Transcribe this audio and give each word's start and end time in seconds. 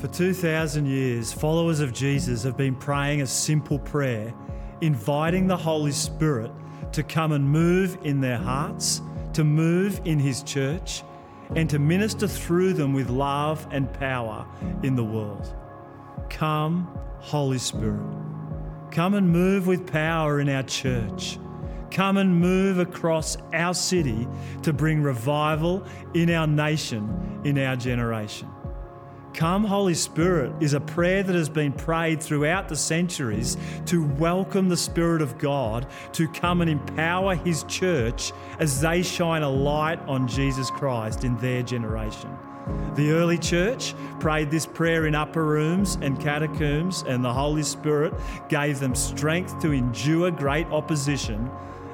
For 0.00 0.08
2,000 0.08 0.86
years, 0.86 1.30
followers 1.30 1.80
of 1.80 1.92
Jesus 1.92 2.42
have 2.44 2.56
been 2.56 2.74
praying 2.74 3.20
a 3.20 3.26
simple 3.26 3.78
prayer, 3.78 4.32
inviting 4.80 5.46
the 5.46 5.58
Holy 5.58 5.92
Spirit 5.92 6.50
to 6.92 7.02
come 7.02 7.32
and 7.32 7.44
move 7.44 7.98
in 8.02 8.18
their 8.18 8.38
hearts, 8.38 9.02
to 9.34 9.44
move 9.44 10.00
in 10.06 10.18
His 10.18 10.42
church, 10.42 11.02
and 11.54 11.68
to 11.68 11.78
minister 11.78 12.26
through 12.26 12.72
them 12.72 12.94
with 12.94 13.10
love 13.10 13.68
and 13.72 13.92
power 13.92 14.46
in 14.82 14.96
the 14.96 15.04
world. 15.04 15.54
Come, 16.30 16.88
Holy 17.18 17.58
Spirit. 17.58 18.00
Come 18.90 19.12
and 19.12 19.28
move 19.28 19.66
with 19.66 19.86
power 19.86 20.40
in 20.40 20.48
our 20.48 20.62
church. 20.62 21.38
Come 21.90 22.16
and 22.16 22.40
move 22.40 22.78
across 22.78 23.36
our 23.52 23.74
city 23.74 24.26
to 24.62 24.72
bring 24.72 25.02
revival 25.02 25.86
in 26.14 26.30
our 26.30 26.46
nation, 26.46 27.42
in 27.44 27.58
our 27.58 27.76
generation. 27.76 28.49
Come, 29.32 29.64
Holy 29.64 29.94
Spirit, 29.94 30.52
is 30.60 30.74
a 30.74 30.80
prayer 30.80 31.22
that 31.22 31.34
has 31.34 31.48
been 31.48 31.72
prayed 31.72 32.22
throughout 32.22 32.68
the 32.68 32.76
centuries 32.76 33.56
to 33.86 34.04
welcome 34.04 34.68
the 34.68 34.76
Spirit 34.76 35.22
of 35.22 35.38
God 35.38 35.86
to 36.12 36.28
come 36.28 36.60
and 36.60 36.70
empower 36.70 37.36
His 37.36 37.62
church 37.64 38.32
as 38.58 38.80
they 38.80 39.02
shine 39.02 39.42
a 39.42 39.48
light 39.48 40.00
on 40.08 40.26
Jesus 40.26 40.70
Christ 40.70 41.24
in 41.24 41.36
their 41.38 41.62
generation. 41.62 42.36
The 42.94 43.12
early 43.12 43.38
church 43.38 43.94
prayed 44.18 44.50
this 44.50 44.66
prayer 44.66 45.06
in 45.06 45.14
upper 45.14 45.44
rooms 45.44 45.96
and 46.02 46.20
catacombs, 46.20 47.04
and 47.06 47.24
the 47.24 47.32
Holy 47.32 47.62
Spirit 47.62 48.12
gave 48.48 48.80
them 48.80 48.94
strength 48.94 49.60
to 49.60 49.70
endure 49.70 50.30
great 50.30 50.66
opposition 50.66 51.50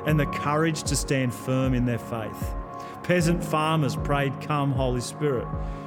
and 0.07 0.19
the 0.19 0.27
courage 0.27 0.83
to 0.85 0.97
stand 0.97 1.35
firm 1.35 1.75
in 1.75 1.85
their 1.85 1.99
faith. 1.99 2.55
Peasant 3.03 3.45
farmers 3.45 3.95
prayed, 3.95 4.33
Come, 4.41 4.73
Holy 4.73 5.01
Spirit 5.01 5.47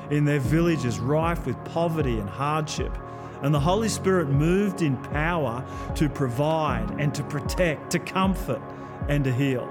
in 0.09 0.25
their 0.25 0.39
villages 0.39 0.99
rife 0.99 1.45
with 1.45 1.63
poverty 1.65 2.19
and 2.19 2.29
hardship. 2.29 2.95
And 3.41 3.53
the 3.53 3.59
Holy 3.59 3.89
Spirit 3.89 4.29
moved 4.29 4.81
in 4.81 4.97
power 4.97 5.63
to 5.95 6.09
provide 6.09 6.89
and 6.99 7.13
to 7.15 7.23
protect, 7.23 7.91
to 7.91 7.99
comfort 7.99 8.61
and 9.07 9.23
to 9.23 9.33
heal. 9.33 9.67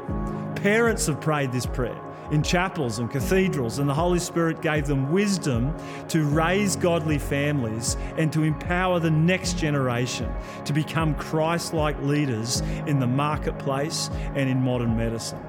Parents 0.57 1.07
have 1.07 1.21
prayed 1.21 1.53
this 1.53 1.67
prayer 1.67 2.01
in 2.31 2.43
chapels 2.43 2.99
and 2.99 3.11
cathedrals, 3.11 3.79
and 3.79 3.89
the 3.89 3.95
Holy 3.95 4.19
Spirit 4.19 4.61
gave 4.61 4.87
them 4.87 5.11
wisdom 5.11 5.75
to 6.09 6.25
raise 6.25 6.77
godly 6.77 7.19
families 7.19 7.97
and 8.17 8.33
to 8.33 8.43
empower 8.43 9.01
the 9.01 9.11
next 9.11 9.57
generation 9.57 10.31
to 10.65 10.73
become 10.73 11.15
Christ 11.15 11.73
like 11.73 12.01
leaders 12.03 12.61
in 12.87 13.01
the 13.01 13.07
marketplace 13.07 14.11
and 14.35 14.49
in 14.49 14.61
modern 14.63 14.97
medicine. 14.97 15.43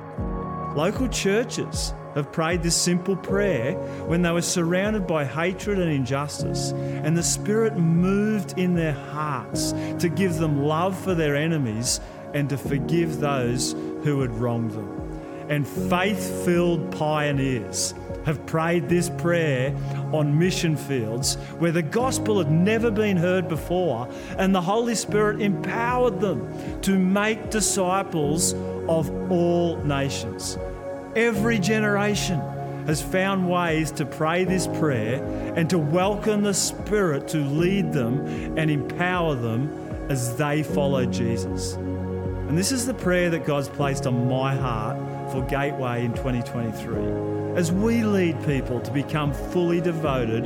Local 0.75 1.09
churches 1.09 1.93
have 2.19 2.31
prayed 2.31 2.61
this 2.61 2.75
simple 2.75 3.15
prayer 3.15 3.73
when 4.05 4.21
they 4.21 4.31
were 4.31 4.41
surrounded 4.41 5.07
by 5.07 5.25
hatred 5.25 5.79
and 5.79 5.91
injustice, 5.91 6.71
and 6.71 7.17
the 7.17 7.23
Spirit 7.23 7.77
moved 7.77 8.57
in 8.57 8.75
their 8.75 8.93
hearts 8.93 9.73
to 9.99 10.09
give 10.09 10.35
them 10.35 10.63
love 10.63 10.97
for 10.99 11.15
their 11.15 11.35
enemies 11.35 11.99
and 12.33 12.49
to 12.49 12.57
forgive 12.57 13.19
those 13.19 13.73
who 14.03 14.21
had 14.21 14.31
wronged 14.35 14.71
them. 14.71 14.95
And 15.49 15.67
faith 15.67 16.45
filled 16.45 16.91
pioneers 16.91 17.95
have 18.25 18.45
prayed 18.45 18.87
this 18.87 19.09
prayer 19.09 19.75
on 20.13 20.37
mission 20.37 20.77
fields 20.77 21.35
where 21.57 21.71
the 21.71 21.81
gospel 21.81 22.37
had 22.37 22.51
never 22.51 22.91
been 22.91 23.17
heard 23.17 23.47
before, 23.47 24.07
and 24.37 24.53
the 24.53 24.61
Holy 24.61 24.93
Spirit 24.93 25.41
empowered 25.41 26.19
them 26.19 26.81
to 26.81 26.99
make 26.99 27.49
disciples 27.49 28.53
of 28.87 29.09
all 29.31 29.77
nations. 29.77 30.57
Every 31.15 31.59
generation 31.59 32.39
has 32.85 33.01
found 33.01 33.49
ways 33.49 33.91
to 33.91 34.05
pray 34.05 34.45
this 34.45 34.67
prayer 34.67 35.23
and 35.55 35.69
to 35.69 35.77
welcome 35.77 36.43
the 36.43 36.53
Spirit 36.53 37.27
to 37.29 37.37
lead 37.37 37.93
them 37.93 38.25
and 38.57 38.71
empower 38.71 39.35
them 39.35 39.69
as 40.09 40.35
they 40.37 40.63
follow 40.63 41.05
Jesus. 41.05 41.73
And 41.73 42.57
this 42.57 42.71
is 42.71 42.85
the 42.85 42.93
prayer 42.93 43.29
that 43.29 43.45
God's 43.45 43.69
placed 43.69 44.07
on 44.07 44.27
my 44.27 44.55
heart 44.55 44.97
for 45.31 45.43
Gateway 45.43 46.05
in 46.05 46.13
2023 46.13 47.55
as 47.55 47.71
we 47.71 48.03
lead 48.03 48.43
people 48.45 48.79
to 48.79 48.91
become 48.91 49.33
fully 49.33 49.81
devoted 49.81 50.45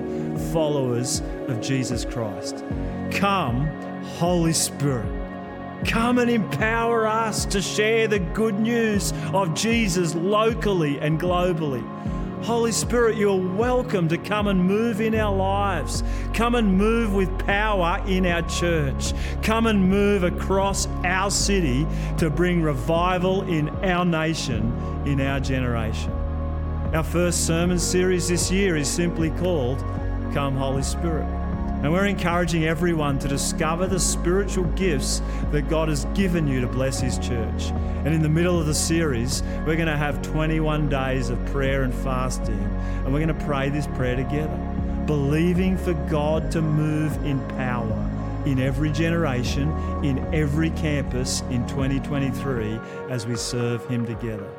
followers 0.52 1.22
of 1.48 1.62
Jesus 1.62 2.04
Christ. 2.06 2.64
Come, 3.12 3.68
Holy 4.04 4.54
Spirit. 4.54 5.13
Come 5.86 6.18
and 6.18 6.30
empower 6.30 7.06
us 7.06 7.46
to 7.46 7.62
share 7.62 8.08
the 8.08 8.20
good 8.20 8.60
news 8.60 9.14
of 9.34 9.54
Jesus 9.54 10.16
locally 10.16 11.00
and 11.00 11.20
globally. 11.20 11.84
Holy 12.44 12.72
Spirit, 12.72 13.16
you 13.16 13.30
are 13.32 13.56
welcome 13.56 14.08
to 14.10 14.18
come 14.18 14.48
and 14.48 14.64
move 14.64 15.00
in 15.00 15.16
our 15.16 15.34
lives. 15.34 16.04
Come 16.34 16.56
and 16.56 16.78
move 16.78 17.14
with 17.14 17.46
power 17.46 18.04
in 18.06 18.26
our 18.26 18.42
church. 18.44 19.14
Come 19.42 19.68
and 19.68 19.90
move 19.90 20.24
across 20.24 20.88
our 21.06 21.32
city 21.32 21.88
to 22.18 22.30
bring 22.30 22.62
revival 22.62 23.44
in 23.44 23.70
our 23.86 24.04
nation, 24.04 24.74
in 25.06 25.22
our 25.22 25.40
generation. 25.40 26.12
Our 26.94 27.04
first 27.04 27.46
sermon 27.48 27.80
series 27.80 28.28
this 28.28 28.52
year 28.52 28.76
is 28.76 28.90
simply 28.90 29.32
called 29.32 29.80
Come, 30.34 30.56
Holy 30.58 30.84
Spirit. 30.84 31.43
And 31.84 31.92
we're 31.92 32.06
encouraging 32.06 32.64
everyone 32.64 33.20
to 33.20 33.28
discover 33.28 33.88
the 33.88 34.00
spiritual 34.00 34.64
gifts 34.76 35.22
that 35.52 35.68
God 35.68 35.90
has 35.90 36.06
given 36.14 36.48
you 36.48 36.62
to 36.62 36.68
bless 36.68 37.02
His 37.02 37.18
church. 37.20 37.72
And 38.06 38.14
in 38.14 38.22
the 38.22 38.30
middle 38.30 38.58
of 38.58 38.68
the 38.68 38.74
series, 38.74 39.44
we're 39.66 39.76
going 39.76 39.88
to 39.88 39.98
have 39.98 40.22
21 40.22 40.88
days 40.88 41.30
of 41.30 41.46
prayer 41.48 41.84
and 41.84 41.94
fasting. 41.94 42.58
And 43.04 43.14
we're 43.14 43.20
going 43.20 43.38
to 43.38 43.46
pray 43.46 43.68
this 43.68 43.88
prayer 43.88 44.16
together, 44.16 44.56
believing 45.06 45.78
for 45.78 45.94
God 46.10 46.50
to 46.52 46.62
move 46.62 47.22
in 47.26 47.46
power 47.50 48.10
in 48.46 48.60
every 48.60 48.92
generation, 48.92 49.70
in 50.06 50.20
every 50.34 50.70
campus 50.70 51.42
in 51.50 51.68
2023 51.68 52.80
as 53.10 53.28
we 53.28 53.36
serve 53.36 53.86
Him 53.88 54.06
together. 54.06 54.50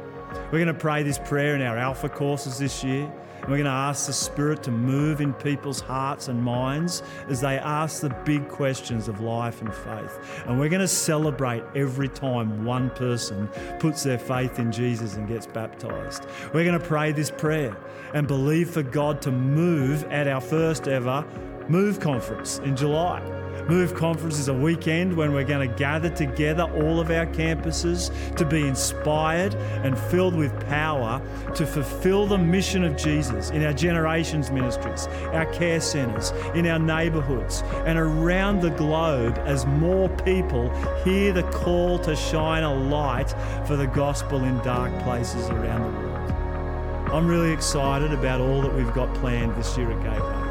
We're 0.46 0.58
going 0.58 0.66
to 0.66 0.74
pray 0.74 1.02
this 1.02 1.18
prayer 1.18 1.54
in 1.54 1.62
our 1.62 1.76
Alpha 1.76 2.08
courses 2.08 2.58
this 2.58 2.84
year. 2.84 3.12
And 3.40 3.50
we're 3.50 3.58
going 3.58 3.64
to 3.64 3.70
ask 3.70 4.06
the 4.06 4.12
Spirit 4.14 4.62
to 4.62 4.70
move 4.70 5.20
in 5.20 5.34
people's 5.34 5.80
hearts 5.80 6.28
and 6.28 6.42
minds 6.42 7.02
as 7.28 7.42
they 7.42 7.58
ask 7.58 8.00
the 8.00 8.08
big 8.24 8.48
questions 8.48 9.06
of 9.06 9.20
life 9.20 9.60
and 9.60 9.74
faith. 9.74 10.42
And 10.46 10.58
we're 10.58 10.70
going 10.70 10.80
to 10.80 10.88
celebrate 10.88 11.62
every 11.74 12.08
time 12.08 12.64
one 12.64 12.88
person 12.90 13.48
puts 13.80 14.02
their 14.02 14.18
faith 14.18 14.58
in 14.58 14.72
Jesus 14.72 15.16
and 15.16 15.28
gets 15.28 15.46
baptized. 15.46 16.24
We're 16.54 16.64
going 16.64 16.80
to 16.80 16.86
pray 16.86 17.12
this 17.12 17.30
prayer 17.30 17.76
and 18.14 18.26
believe 18.26 18.70
for 18.70 18.82
God 18.82 19.20
to 19.22 19.30
move 19.30 20.04
at 20.04 20.26
our 20.26 20.40
first 20.40 20.88
ever 20.88 21.26
Move 21.68 21.98
conference 21.98 22.58
in 22.58 22.76
July. 22.76 23.43
Move 23.68 23.94
Conference 23.94 24.38
is 24.38 24.48
a 24.48 24.54
weekend 24.54 25.16
when 25.16 25.32
we're 25.32 25.44
going 25.44 25.66
to 25.66 25.74
gather 25.76 26.10
together 26.10 26.64
all 26.64 27.00
of 27.00 27.10
our 27.10 27.26
campuses 27.26 28.12
to 28.36 28.44
be 28.44 28.66
inspired 28.66 29.54
and 29.54 29.98
filled 29.98 30.34
with 30.34 30.52
power 30.68 31.22
to 31.54 31.66
fulfill 31.66 32.26
the 32.26 32.36
mission 32.36 32.84
of 32.84 32.94
Jesus 32.94 33.50
in 33.50 33.64
our 33.64 33.72
generations 33.72 34.50
ministries, 34.50 35.06
our 35.32 35.46
care 35.46 35.80
centres, 35.80 36.32
in 36.54 36.66
our 36.66 36.78
neighbourhoods, 36.78 37.62
and 37.86 37.98
around 37.98 38.60
the 38.60 38.70
globe 38.70 39.38
as 39.46 39.64
more 39.64 40.10
people 40.10 40.68
hear 41.02 41.32
the 41.32 41.44
call 41.44 41.98
to 42.00 42.14
shine 42.14 42.64
a 42.64 42.74
light 42.74 43.34
for 43.66 43.76
the 43.76 43.86
gospel 43.86 44.44
in 44.44 44.58
dark 44.58 44.92
places 45.04 45.48
around 45.48 45.94
the 45.94 46.00
world. 46.00 47.10
I'm 47.12 47.26
really 47.26 47.52
excited 47.52 48.12
about 48.12 48.42
all 48.42 48.60
that 48.60 48.74
we've 48.74 48.92
got 48.92 49.14
planned 49.14 49.56
this 49.56 49.78
year 49.78 49.90
at 49.90 50.02
Gateway 50.02 50.43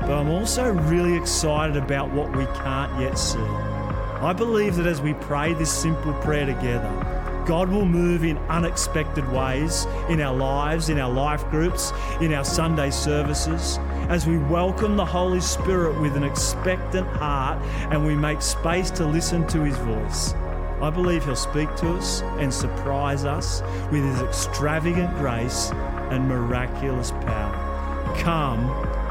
but 0.00 0.10
I'm 0.10 0.30
also 0.30 0.72
really 0.72 1.16
excited 1.16 1.76
about 1.76 2.10
what 2.10 2.34
we 2.36 2.44
can't 2.46 3.00
yet 3.00 3.18
see. 3.18 3.38
I 3.38 4.32
believe 4.32 4.76
that 4.76 4.86
as 4.86 5.00
we 5.00 5.14
pray 5.14 5.54
this 5.54 5.72
simple 5.72 6.12
prayer 6.14 6.46
together, 6.46 7.18
God 7.48 7.70
will 7.70 7.86
move 7.86 8.24
in 8.24 8.36
unexpected 8.50 9.26
ways 9.32 9.86
in 10.10 10.20
our 10.20 10.34
lives, 10.34 10.90
in 10.90 10.98
our 10.98 11.10
life 11.10 11.48
groups, 11.50 11.92
in 12.20 12.34
our 12.34 12.44
Sunday 12.44 12.90
services, 12.90 13.78
as 14.10 14.26
we 14.26 14.36
welcome 14.36 14.96
the 14.96 15.04
Holy 15.04 15.40
Spirit 15.40 15.98
with 15.98 16.14
an 16.14 16.24
expectant 16.24 17.06
heart 17.06 17.58
and 17.90 18.04
we 18.04 18.14
make 18.14 18.42
space 18.42 18.90
to 18.90 19.06
listen 19.06 19.46
to 19.46 19.62
His 19.62 19.76
voice. 19.78 20.34
I 20.82 20.90
believe 20.90 21.24
He'll 21.24 21.36
speak 21.36 21.74
to 21.76 21.94
us 21.94 22.20
and 22.38 22.52
surprise 22.52 23.24
us 23.24 23.62
with 23.90 24.04
His 24.04 24.20
extravagant 24.20 25.16
grace 25.16 25.70
and 26.10 26.28
miraculous 26.28 27.12
power. 27.12 28.14
Come, 28.18 28.68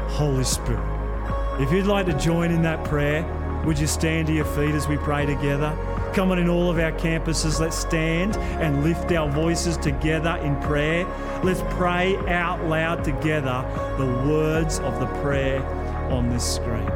Holy 0.08 0.44
Spirit. 0.44 0.98
If 1.60 1.72
you'd 1.72 1.86
like 1.86 2.06
to 2.06 2.14
join 2.14 2.50
in 2.50 2.62
that 2.62 2.84
prayer, 2.84 3.24
would 3.64 3.78
you 3.78 3.86
stand 3.86 4.28
to 4.28 4.32
your 4.32 4.44
feet 4.44 4.74
as 4.74 4.88
we 4.88 4.96
pray 4.96 5.26
together? 5.26 5.76
Come 6.14 6.30
on, 6.30 6.38
in 6.38 6.48
all 6.48 6.70
of 6.70 6.78
our 6.78 6.92
campuses, 6.92 7.60
let's 7.60 7.76
stand 7.76 8.36
and 8.36 8.82
lift 8.82 9.12
our 9.12 9.30
voices 9.30 9.76
together 9.76 10.36
in 10.42 10.56
prayer. 10.62 11.04
Let's 11.42 11.62
pray 11.74 12.16
out 12.28 12.64
loud 12.64 13.04
together 13.04 13.64
the 13.98 14.06
words 14.28 14.78
of 14.80 14.98
the 15.00 15.06
prayer 15.20 15.62
on 16.10 16.30
this 16.30 16.54
screen. 16.56 16.86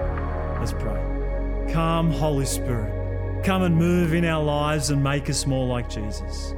Let's 0.58 0.72
pray. 0.72 1.68
Come, 1.72 2.10
Holy 2.10 2.46
Spirit. 2.46 3.44
Come 3.44 3.62
and 3.62 3.76
move 3.76 4.14
in 4.14 4.24
our 4.24 4.42
lives 4.42 4.90
and 4.90 5.02
make 5.02 5.28
us 5.28 5.46
more 5.46 5.66
like 5.66 5.90
Jesus. 5.90 6.54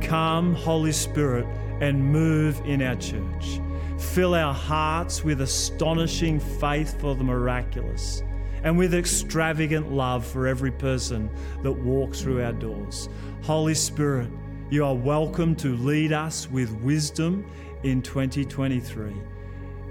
Come, 0.00 0.54
Holy 0.54 0.92
Spirit, 0.92 1.46
and 1.80 2.02
move 2.02 2.60
in 2.64 2.80
our 2.80 2.94
church. 2.94 3.60
Fill 4.02 4.34
our 4.34 4.52
hearts 4.52 5.24
with 5.24 5.40
astonishing 5.40 6.38
faith 6.38 7.00
for 7.00 7.14
the 7.14 7.24
miraculous 7.24 8.22
and 8.62 8.76
with 8.76 8.92
extravagant 8.94 9.90
love 9.90 10.26
for 10.26 10.46
every 10.46 10.70
person 10.70 11.30
that 11.62 11.72
walks 11.72 12.20
through 12.20 12.42
our 12.42 12.52
doors. 12.52 13.08
Holy 13.42 13.74
Spirit, 13.74 14.28
you 14.68 14.84
are 14.84 14.94
welcome 14.94 15.56
to 15.56 15.76
lead 15.76 16.12
us 16.12 16.50
with 16.50 16.70
wisdom 16.82 17.50
in 17.84 18.02
2023. 18.02 19.14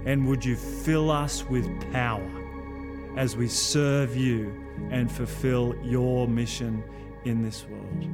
And 0.04 0.24
would 0.28 0.44
you 0.44 0.54
fill 0.54 1.10
us 1.10 1.44
with 1.46 1.66
power 1.92 2.30
as 3.16 3.36
we 3.36 3.48
serve 3.48 4.16
you 4.16 4.54
and 4.90 5.10
fulfill 5.10 5.74
your 5.82 6.28
mission 6.28 6.84
in 7.24 7.42
this 7.42 7.66
world? 7.66 8.06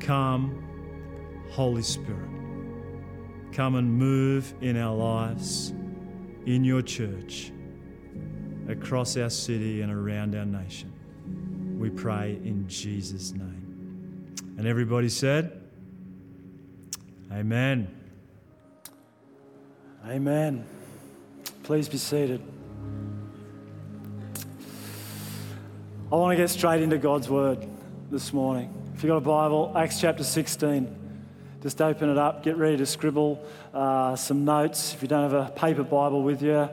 Come, 0.00 0.62
Holy 1.50 1.82
Spirit. 1.82 2.27
Come 3.52 3.74
and 3.74 3.92
move 3.92 4.54
in 4.60 4.76
our 4.76 4.94
lives, 4.94 5.72
in 6.46 6.64
your 6.64 6.82
church, 6.82 7.52
across 8.68 9.16
our 9.16 9.30
city 9.30 9.82
and 9.82 9.92
around 9.92 10.34
our 10.34 10.44
nation. 10.44 10.92
We 11.78 11.90
pray 11.90 12.38
in 12.44 12.68
Jesus' 12.68 13.32
name. 13.32 14.34
And 14.58 14.66
everybody 14.66 15.08
said, 15.08 15.60
Amen. 17.32 17.94
Amen. 20.06 20.64
Please 21.62 21.88
be 21.88 21.98
seated. 21.98 22.42
I 26.10 26.14
want 26.14 26.32
to 26.32 26.42
get 26.42 26.48
straight 26.48 26.82
into 26.82 26.96
God's 26.96 27.28
word 27.28 27.66
this 28.10 28.32
morning. 28.32 28.72
If 28.94 29.02
you've 29.02 29.10
got 29.10 29.18
a 29.18 29.20
Bible, 29.20 29.72
Acts 29.76 30.00
chapter 30.00 30.24
16. 30.24 30.97
Just 31.60 31.82
open 31.82 32.08
it 32.08 32.16
up, 32.16 32.44
get 32.44 32.56
ready 32.56 32.76
to 32.76 32.86
scribble 32.86 33.44
uh, 33.74 34.14
some 34.14 34.44
notes. 34.44 34.94
If 34.94 35.02
you 35.02 35.08
don't 35.08 35.28
have 35.28 35.48
a 35.48 35.50
paper 35.50 35.82
Bible 35.82 36.22
with 36.22 36.40
you, 36.40 36.68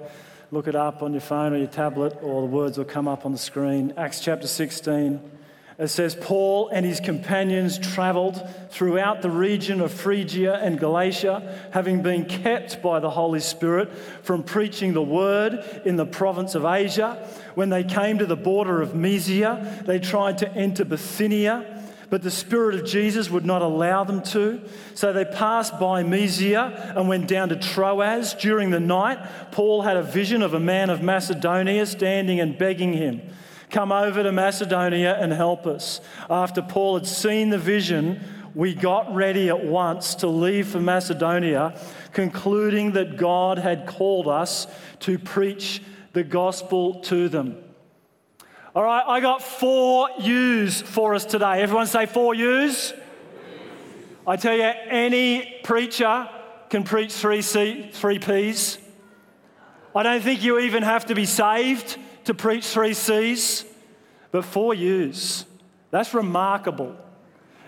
look 0.52 0.68
it 0.68 0.76
up 0.76 1.02
on 1.02 1.12
your 1.12 1.22
phone 1.22 1.54
or 1.54 1.58
your 1.58 1.66
tablet, 1.66 2.20
or 2.22 2.42
the 2.42 2.48
words 2.48 2.78
will 2.78 2.86
come 2.86 3.08
up 3.08 3.26
on 3.26 3.32
the 3.32 3.38
screen. 3.40 3.94
Acts 3.98 4.20
chapter 4.20 4.46
16. 4.46 5.32
It 5.80 5.88
says, 5.88 6.16
Paul 6.16 6.70
and 6.70 6.86
his 6.86 7.00
companions 7.00 7.80
travelled 7.80 8.48
throughout 8.70 9.24
the 9.24 9.30
region 9.32 9.82
of 9.82 9.92
Phrygia 9.92 10.54
and 10.54 10.80
Galatia, 10.80 11.68
having 11.74 12.04
been 12.04 12.26
kept 12.26 12.84
by 12.84 13.00
the 13.00 13.10
Holy 13.10 13.40
Spirit 13.40 13.92
from 14.22 14.44
preaching 14.44 14.94
the 14.94 15.02
word 15.02 15.82
in 15.84 15.96
the 15.96 16.06
province 16.06 16.54
of 16.54 16.64
Asia. 16.64 17.28
When 17.56 17.70
they 17.70 17.84
came 17.84 18.20
to 18.20 18.26
the 18.28 18.38
border 18.38 18.84
of 18.84 18.94
Mysia, 18.94 19.84
they 19.86 19.98
tried 19.98 20.38
to 20.38 20.54
enter 20.54 20.86
Bithynia 20.86 21.75
but 22.10 22.22
the 22.22 22.32
Spirit 22.32 22.76
of 22.76 22.86
Jesus 22.86 23.30
would 23.30 23.46
not 23.46 23.62
allow 23.62 24.04
them 24.04 24.22
to. 24.24 24.62
So 24.94 25.14
they 25.14 25.26
passed 25.26 25.80
by 25.80 26.04
Mysia 26.04 26.94
and 26.96 27.10
went 27.10 27.28
down 27.28 27.50
to 27.50 27.56
Troas. 27.56 28.34
During 28.34 28.70
the 28.70 28.80
night, 28.80 29.20
Paul 29.52 29.82
had 29.82 29.98
a 29.98 30.04
vision 30.04 30.42
of 30.42 30.54
a 30.54 30.60
man 30.60 30.90
of 30.90 31.02
Macedonia 31.02 31.86
standing 31.86 32.40
and 32.40 32.58
begging 32.58 32.94
him, 32.94 33.22
Come 33.70 33.92
over 33.92 34.24
to 34.24 34.32
Macedonia 34.32 35.18
and 35.20 35.34
help 35.34 35.66
us. 35.66 36.00
After 36.30 36.62
Paul 36.62 37.00
had 37.00 37.08
seen 37.08 37.50
the 37.50 37.58
vision, 37.58 38.22
we 38.54 38.74
got 38.74 39.14
ready 39.14 39.50
at 39.50 39.66
once 39.66 40.16
to 40.16 40.28
leave 40.28 40.68
for 40.68 40.80
Macedonia, 40.80 41.78
concluding 42.14 42.94
that 42.94 43.18
God 43.18 43.58
had 43.58 43.86
called 43.86 44.28
us 44.28 44.68
to 45.02 45.20
preach 45.20 45.82
the 46.14 46.24
gospel 46.24 47.02
to 47.02 47.28
them. 47.28 47.58
All 48.76 48.84
right, 48.84 49.06
I 49.08 49.22
got 49.22 49.42
four 49.42 50.10
U's 50.20 50.82
for 50.82 51.16
us 51.16 51.24
today. 51.24 51.62
Everyone 51.62 51.88
say 51.88 52.06
four 52.06 52.36
U's. 52.36 52.92
I 54.28 54.36
tell 54.36 54.54
you, 54.54 54.64
any 54.64 55.62
preacher 55.64 56.28
can 56.70 56.84
preach 56.84 57.14
three, 57.14 57.42
C, 57.42 57.90
three 57.94 58.20
P's. 58.20 58.78
I 59.96 60.04
don't 60.04 60.22
think 60.22 60.44
you 60.44 60.60
even 60.60 60.84
have 60.84 61.06
to 61.06 61.16
be 61.16 61.24
saved 61.24 61.98
to 62.26 62.34
preach 62.34 62.66
three 62.66 62.94
C's, 62.94 63.64
but 64.32 64.44
four 64.44 64.74
U's. 64.74 65.46
That's 65.92 66.14
remarkable. 66.14 66.98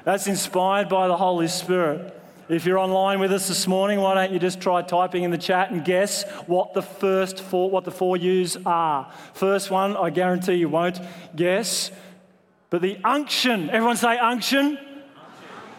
That's 0.03 0.27
inspired 0.27 0.89
by 0.89 1.07
the 1.07 1.15
Holy 1.15 1.47
Spirit. 1.47 2.21
If 2.49 2.65
you're 2.65 2.77
online 2.77 3.19
with 3.19 3.33
us 3.33 3.49
this 3.49 3.67
morning, 3.67 3.99
why 3.99 4.13
don't 4.13 4.31
you 4.31 4.39
just 4.39 4.61
try 4.61 4.81
typing 4.81 5.23
in 5.23 5.31
the 5.31 5.37
chat 5.37 5.69
and 5.69 5.83
guess 5.83 6.23
what 6.45 6.73
the 6.73 6.81
first 6.81 7.41
four, 7.41 7.69
what 7.69 7.83
the 7.83 7.91
four 7.91 8.15
U's 8.15 8.55
are? 8.65 9.11
First 9.33 9.69
one, 9.69 9.97
I 9.97 10.11
guarantee 10.11 10.53
you 10.53 10.69
won't 10.69 10.97
guess. 11.35 11.91
But 12.69 12.81
the 12.81 12.99
unction, 13.03 13.69
everyone 13.69 13.97
say 13.97 14.17
unction. 14.17 14.77
unction. 14.77 14.87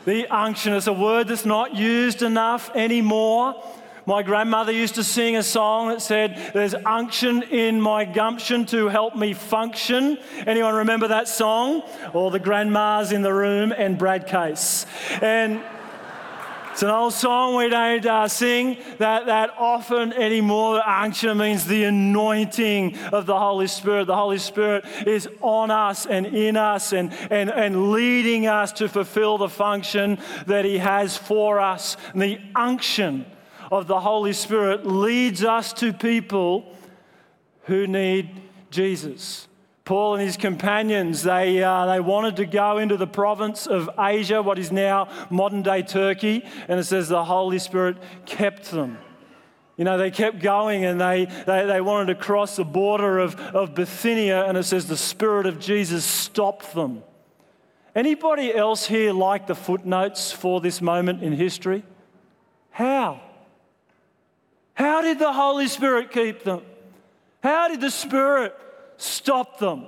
The 0.05 0.27
unction 0.27 0.75
is 0.75 0.87
a 0.89 0.93
word 0.93 1.29
that's 1.29 1.47
not 1.47 1.75
used 1.75 2.21
enough 2.21 2.71
anymore. 2.75 3.65
My 4.05 4.23
grandmother 4.23 4.73
used 4.73 4.97
to 4.97 5.05
sing 5.05 5.37
a 5.37 5.43
song 5.43 5.89
that 5.89 6.03
said, 6.03 6.53
There's 6.53 6.75
unction 6.75 7.45
in 7.45 7.81
my 7.81 8.05
gumption 8.05 8.67
to 8.67 8.89
help 8.89 9.17
me 9.17 9.33
function. 9.33 10.19
Anyone 10.47 10.75
remember 10.75 11.09
that 11.09 11.29
song? 11.29 11.83
Or 12.13 12.31
the 12.31 12.39
grandmas 12.39 13.11
in 13.13 13.23
the 13.23 13.33
room 13.33 13.73
and 13.73 13.97
Brad 13.97 14.27
Case. 14.27 14.85
And 15.23 15.63
it's 16.79 16.85
an 16.85 16.91
old 16.91 17.13
song 17.13 17.57
we 17.57 17.69
don't 17.69 18.07
uh, 18.07 18.29
sing 18.29 18.79
that, 18.99 19.27
that 19.27 19.53
often 19.59 20.13
anymore. 20.13 20.81
Unction 20.89 21.37
means 21.37 21.67
the 21.67 21.83
anointing 21.83 22.97
of 23.09 23.27
the 23.27 23.37
Holy 23.37 23.67
Spirit. 23.67 24.05
The 24.05 24.15
Holy 24.15 24.39
Spirit 24.39 24.85
is 25.05 25.29
on 25.41 25.73
us 25.73 26.07
and 26.07 26.25
in 26.25 26.57
us 26.57 26.93
and, 26.93 27.13
and, 27.33 27.51
and 27.51 27.91
leading 27.91 28.47
us 28.47 28.71
to 28.75 28.89
fulfill 28.89 29.39
the 29.39 29.49
function 29.49 30.21
that 30.47 30.65
He 30.65 30.79
has 30.79 31.17
for 31.17 31.59
us. 31.59 31.97
And 32.13 32.23
the 32.23 32.39
unction 32.55 33.27
of 33.73 33.89
the 33.89 33.99
Holy 33.99 34.33
Spirit 34.33 34.87
leads 34.87 35.43
us 35.43 35.73
to 35.73 35.93
people 35.93 36.77
who 37.63 37.89
need 37.89 38.41
Jesus. 38.71 39.48
Paul 39.89 40.17
and 40.17 40.23
his 40.23 40.37
companions, 40.37 41.23
they, 41.23 41.63
uh, 41.63 41.87
they 41.87 41.99
wanted 41.99 42.37
to 42.37 42.45
go 42.45 42.77
into 42.77 42.99
the 42.99 43.07
province 43.07 43.67
of 43.67 43.89
Asia, 43.99 44.43
what 44.43 44.59
is 44.59 44.71
now 44.71 45.09
modern 45.31 45.63
day 45.63 45.81
Turkey, 45.81 46.45
and 46.69 46.79
it 46.79 46.85
says 46.85 47.09
the 47.09 47.25
Holy 47.25 47.59
Spirit 47.59 47.97
kept 48.27 48.71
them. 48.71 48.99
You 49.79 49.87
know, 49.87 49.97
they 49.97 50.11
kept 50.11 50.41
going 50.41 50.85
and 50.85 51.01
they, 51.01 51.25
they, 51.47 51.65
they 51.65 51.81
wanted 51.81 52.13
to 52.13 52.17
cross 52.17 52.57
the 52.57 52.67
border 52.67 53.19
of, 53.19 53.35
of 53.41 53.75
Bithynia, 53.75 54.45
and 54.45 54.59
it 54.59 54.65
says 54.65 54.89
the 54.89 54.95
Spirit 54.95 55.47
of 55.47 55.59
Jesus 55.59 56.05
stopped 56.05 56.75
them. 56.75 57.03
Anybody 57.95 58.55
else 58.55 58.87
here 58.87 59.15
like 59.15 59.47
the 59.47 59.55
footnotes 59.55 60.31
for 60.31 60.61
this 60.61 60.83
moment 60.83 61.23
in 61.23 61.33
history? 61.33 61.83
How? 62.73 63.23
How 64.75 65.01
did 65.01 65.19
the 65.19 65.33
Holy 65.33 65.67
Spirit 65.67 66.13
keep 66.13 66.43
them? 66.45 66.61
How 67.43 67.69
did 67.69 67.81
the 67.81 67.91
Spirit 67.91 68.55
stop 68.99 69.59
them. 69.59 69.87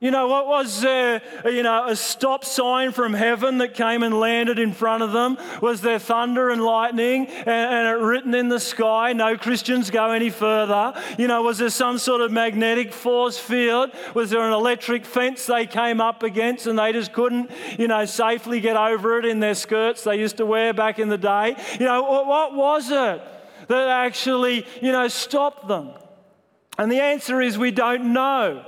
You 0.00 0.12
know, 0.12 0.28
what 0.28 0.46
was 0.46 0.80
there, 0.80 1.20
you 1.44 1.64
know, 1.64 1.88
a 1.88 1.96
stop 1.96 2.44
sign 2.44 2.92
from 2.92 3.14
heaven 3.14 3.58
that 3.58 3.74
came 3.74 4.04
and 4.04 4.20
landed 4.20 4.56
in 4.56 4.72
front 4.72 5.02
of 5.02 5.10
them? 5.10 5.36
Was 5.60 5.80
there 5.80 5.98
thunder 5.98 6.50
and 6.50 6.62
lightning 6.62 7.26
and, 7.26 7.48
and 7.48 7.88
it 7.88 8.00
written 8.00 8.32
in 8.32 8.48
the 8.48 8.60
sky, 8.60 9.12
no 9.12 9.36
Christians 9.36 9.90
go 9.90 10.12
any 10.12 10.30
further? 10.30 10.94
You 11.18 11.26
know, 11.26 11.42
was 11.42 11.58
there 11.58 11.68
some 11.68 11.98
sort 11.98 12.20
of 12.20 12.30
magnetic 12.30 12.92
force 12.92 13.40
field? 13.40 13.90
Was 14.14 14.30
there 14.30 14.46
an 14.46 14.52
electric 14.52 15.04
fence 15.04 15.46
they 15.46 15.66
came 15.66 16.00
up 16.00 16.22
against 16.22 16.68
and 16.68 16.78
they 16.78 16.92
just 16.92 17.12
couldn't, 17.12 17.50
you 17.76 17.88
know, 17.88 18.04
safely 18.04 18.60
get 18.60 18.76
over 18.76 19.18
it 19.18 19.24
in 19.24 19.40
their 19.40 19.56
skirts 19.56 20.04
they 20.04 20.20
used 20.20 20.36
to 20.36 20.46
wear 20.46 20.72
back 20.72 21.00
in 21.00 21.08
the 21.08 21.18
day? 21.18 21.56
You 21.72 21.86
know, 21.86 22.02
what 22.02 22.54
was 22.54 22.92
it 22.92 23.20
that 23.66 23.88
actually, 23.88 24.64
you 24.80 24.92
know, 24.92 25.08
stopped 25.08 25.66
them? 25.66 25.90
And 26.78 26.90
the 26.90 27.00
answer 27.00 27.40
is 27.40 27.58
we 27.58 27.72
don't 27.72 28.12
know. 28.12 28.64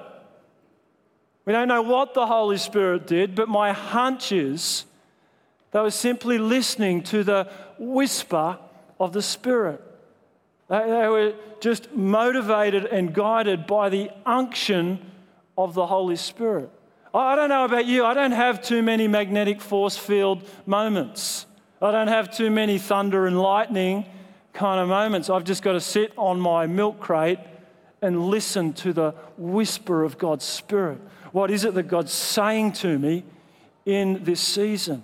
We 1.45 1.53
don't 1.53 1.69
know 1.69 1.83
what 1.83 2.13
the 2.15 2.27
Holy 2.27 2.59
Spirit 2.59 3.07
did, 3.07 3.35
but 3.35 3.49
my 3.49 3.73
hunch 3.73 4.33
is 4.33 4.85
they 5.71 5.81
were 5.81 5.91
simply 5.91 6.39
listening 6.39 7.03
to 7.05 7.23
the 7.23 7.49
whisper 7.79 8.59
of 8.99 9.13
the 9.13 9.23
Spirit. 9.23 9.81
They, 10.69 11.09
were 11.09 11.35
just 11.61 11.93
motivated 11.93 12.85
and 12.85 13.13
guided 13.13 13.67
by 13.67 13.89
the 13.89 14.11
unction 14.25 15.05
of 15.57 15.75
the 15.75 15.87
Holy 15.87 16.17
Spirit. 16.17 16.71
I 17.13 17.35
don't 17.35 17.49
know 17.49 17.65
about 17.65 17.87
you, 17.87 18.05
I 18.05 18.15
don't 18.15 18.31
have 18.33 18.63
too 18.63 18.83
many 18.83 19.09
magnetic 19.09 19.61
force 19.61 19.97
field 19.97 20.49
moments. 20.67 21.47
I 21.83 21.91
don't 21.91 22.09
have 22.09 22.31
too 22.31 22.51
many 22.51 22.79
thunder 22.79 23.27
and 23.27 23.41
lightning 23.41 24.07
kind 24.53 24.81
of 24.81 24.89
moments. 24.89 25.31
I've 25.31 25.45
just 25.45 25.63
got 25.63 25.73
to 25.73 25.81
sit 25.81 26.13
on 26.17 26.39
my 26.39 26.67
milk 26.67 27.01
crate 27.01 27.39
and 28.03 28.27
listen 28.27 28.73
to 28.75 28.93
the 28.93 29.15
whisper 29.37 30.05
of 30.05 30.19
God's 30.19 30.45
Spirit. 30.45 31.01
What 31.33 31.51
is 31.51 31.65
it 31.65 31.75
that 31.75 31.85
God's 31.85 32.13
saying 32.13 32.73
to 32.73 32.99
me 32.99 33.25
in 33.85 34.25
this 34.25 34.41
season? 34.41 35.03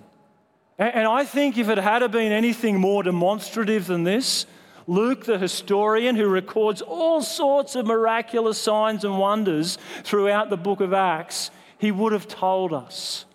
And 0.77 1.07
I 1.07 1.23
think 1.23 1.57
if 1.57 1.69
it 1.69 1.77
had 1.77 2.05
been 2.11 2.31
anything 2.31 2.79
more 2.79 3.01
demonstrative 3.03 3.87
than 3.87 4.03
this, 4.03 4.45
Luke, 4.85 5.25
the 5.25 5.37
historian 5.37 6.15
who 6.15 6.27
records 6.27 6.81
all 6.81 7.21
sorts 7.21 7.75
of 7.75 7.85
miraculous 7.85 8.57
signs 8.57 9.03
and 9.03 9.17
wonders 9.17 9.77
throughout 10.03 10.49
the 10.49 10.57
book 10.57 10.79
of 10.79 10.93
Acts, 10.93 11.51
he 11.77 11.91
would 11.91 12.13
have 12.13 12.27
told 12.27 12.73
us. 12.73 13.25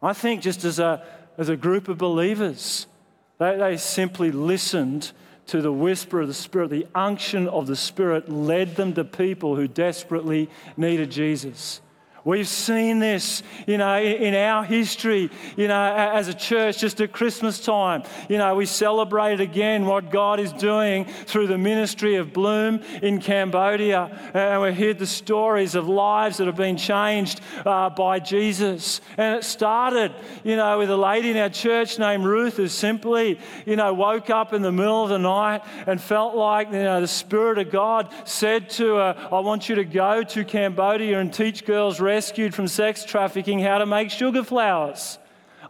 I 0.00 0.12
think 0.12 0.42
just 0.42 0.64
as 0.64 0.78
a, 0.78 1.04
as 1.36 1.48
a 1.48 1.56
group 1.56 1.88
of 1.88 1.98
believers, 1.98 2.86
they, 3.38 3.56
they 3.56 3.76
simply 3.76 4.30
listened 4.30 5.12
to 5.48 5.60
the 5.62 5.72
whisper 5.72 6.20
of 6.20 6.28
the 6.28 6.34
Spirit, 6.34 6.70
the 6.70 6.86
unction 6.94 7.48
of 7.48 7.66
the 7.66 7.76
Spirit 7.76 8.28
led 8.28 8.76
them 8.76 8.94
to 8.94 9.04
people 9.04 9.56
who 9.56 9.66
desperately 9.66 10.48
needed 10.76 11.10
Jesus. 11.10 11.80
We've 12.28 12.46
seen 12.46 12.98
this, 12.98 13.42
you 13.66 13.78
know, 13.78 13.98
in 13.98 14.34
our 14.34 14.62
history, 14.62 15.30
you 15.56 15.66
know, 15.66 15.94
as 15.94 16.28
a 16.28 16.34
church, 16.34 16.76
just 16.76 17.00
at 17.00 17.10
Christmas 17.10 17.58
time. 17.58 18.02
You 18.28 18.36
know, 18.36 18.54
we 18.54 18.66
celebrate 18.66 19.40
again 19.40 19.86
what 19.86 20.10
God 20.10 20.38
is 20.38 20.52
doing 20.52 21.06
through 21.06 21.46
the 21.46 21.56
ministry 21.56 22.16
of 22.16 22.34
Bloom 22.34 22.82
in 23.00 23.22
Cambodia. 23.22 24.30
And 24.34 24.60
we 24.60 24.74
hear 24.74 24.92
the 24.92 25.06
stories 25.06 25.74
of 25.74 25.88
lives 25.88 26.36
that 26.36 26.48
have 26.48 26.56
been 26.56 26.76
changed 26.76 27.40
uh, 27.64 27.88
by 27.88 28.18
Jesus. 28.18 29.00
And 29.16 29.36
it 29.36 29.44
started, 29.44 30.12
you 30.44 30.56
know, 30.56 30.80
with 30.80 30.90
a 30.90 30.98
lady 30.98 31.30
in 31.30 31.38
our 31.38 31.48
church 31.48 31.98
named 31.98 32.26
Ruth 32.26 32.58
who 32.58 32.68
simply, 32.68 33.40
you 33.64 33.76
know, 33.76 33.94
woke 33.94 34.28
up 34.28 34.52
in 34.52 34.60
the 34.60 34.70
middle 34.70 35.02
of 35.02 35.08
the 35.08 35.18
night 35.18 35.62
and 35.86 35.98
felt 35.98 36.34
like, 36.34 36.66
you 36.72 36.82
know, 36.82 37.00
the 37.00 37.08
Spirit 37.08 37.56
of 37.56 37.70
God 37.70 38.12
said 38.26 38.68
to 38.72 38.96
her, 38.96 39.28
I 39.32 39.40
want 39.40 39.70
you 39.70 39.76
to 39.76 39.84
go 39.86 40.22
to 40.24 40.44
Cambodia 40.44 41.20
and 41.20 41.32
teach 41.32 41.64
girls 41.64 42.00
rescued 42.18 42.52
from 42.52 42.66
sex 42.66 43.04
trafficking 43.04 43.60
how 43.60 43.78
to 43.78 43.86
make 43.86 44.10
sugar 44.10 44.42
flowers. 44.42 45.20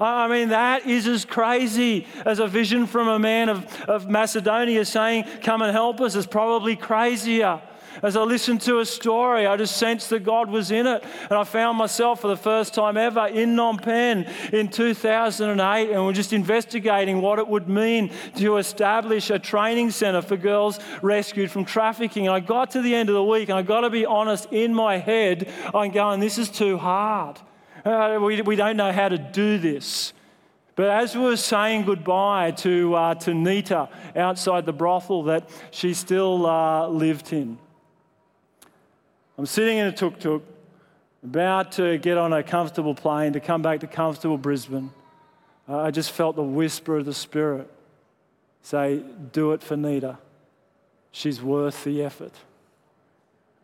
I 0.01 0.29
mean, 0.29 0.49
that 0.49 0.87
is 0.87 1.07
as 1.07 1.27
crazy 1.27 2.07
as 2.25 2.39
a 2.39 2.47
vision 2.47 2.87
from 2.87 3.07
a 3.07 3.19
man 3.19 3.51
of, 3.51 3.81
of 3.83 4.09
Macedonia 4.09 4.87
saying, 4.87 5.25
Come 5.43 5.61
and 5.61 5.73
help 5.73 6.01
us, 6.01 6.15
is 6.15 6.27
probably 6.27 6.75
crazier. 6.75 7.61
As 8.03 8.17
I 8.17 8.23
listened 8.23 8.61
to 8.63 8.79
a 8.79 8.87
story, 8.87 9.47
I 9.47 9.57
just 9.57 9.77
sensed 9.77 10.11
that 10.11 10.25
God 10.25 10.51
was 10.51 10.71
in 10.71 10.87
it. 10.87 11.05
And 11.29 11.33
I 11.33 11.45
found 11.45 11.79
myself 11.79 12.21
for 12.21 12.29
the 12.29 12.37
first 12.37 12.75
time 12.75 12.97
ever 12.97 13.27
in 13.27 13.59
Phnom 13.59 13.83
Penh 13.83 14.25
in 14.53 14.69
2008, 14.69 15.91
and 15.91 16.05
we're 16.05 16.13
just 16.13 16.33
investigating 16.33 17.21
what 17.21 17.39
it 17.39 17.49
would 17.49 17.69
mean 17.69 18.11
to 18.37 18.59
establish 18.59 19.31
a 19.31 19.39
training 19.39 19.91
center 19.91 20.23
for 20.23 20.37
girls 20.37 20.79
rescued 21.03 21.51
from 21.51 21.65
trafficking. 21.65 22.27
And 22.27 22.35
I 22.35 22.41
got 22.41 22.71
to 22.73 22.83
the 22.83 22.95
end 22.95 23.09
of 23.09 23.15
the 23.15 23.25
week, 23.25 23.49
and 23.49 23.59
I 23.59 23.63
got 23.63 23.81
to 23.81 23.91
be 23.91 24.07
honest, 24.07 24.47
in 24.53 24.75
my 24.75 24.99
head, 24.99 25.51
I'm 25.75 25.91
going, 25.91 26.21
this 26.21 26.39
is 26.39 26.49
too 26.51 26.79
hard. 26.79 27.39
Uh, 27.85 28.19
we, 28.23 28.43
we 28.43 28.57
don't 28.57 28.77
know 28.77 28.93
how 28.93 29.09
to 29.09 29.19
do 29.19 29.59
this. 29.59 30.13
But 30.77 30.91
as 30.91 31.17
we 31.17 31.23
were 31.23 31.37
saying 31.37 31.87
goodbye 31.87 32.53
to, 32.53 32.95
uh, 32.95 33.15
to 33.17 33.35
Nita 33.35 33.89
outside 34.15 34.65
the 34.65 34.73
brothel 34.73 35.25
that 35.25 35.49
she 35.73 35.93
still 35.93 36.47
uh, 36.47 36.87
lived 36.87 37.33
in, 37.33 37.59
I'm 39.39 39.47
sitting 39.47 39.79
in 39.79 39.87
a 39.87 39.93
tuk 39.93 40.19
tuk, 40.19 40.43
about 41.23 41.71
to 41.73 41.97
get 41.99 42.19
on 42.19 42.33
a 42.33 42.43
comfortable 42.43 42.93
plane 42.93 43.35
to 43.35 43.41
come 43.41 43.63
back 43.63 43.79
to 43.81 43.87
comfortable 43.87 44.37
Brisbane. 44.37 44.91
I 45.69 45.93
just 45.93 46.11
felt 46.11 46.35
the 46.35 46.43
whisper 46.43 46.97
of 46.97 47.05
the 47.05 47.15
Spirit 47.15 47.71
say, 48.63 49.05
Do 49.33 49.53
it 49.53 49.63
for 49.63 49.77
Nita. 49.77 50.19
She's 51.13 51.41
worth 51.41 51.85
the 51.85 52.03
effort. 52.03 52.33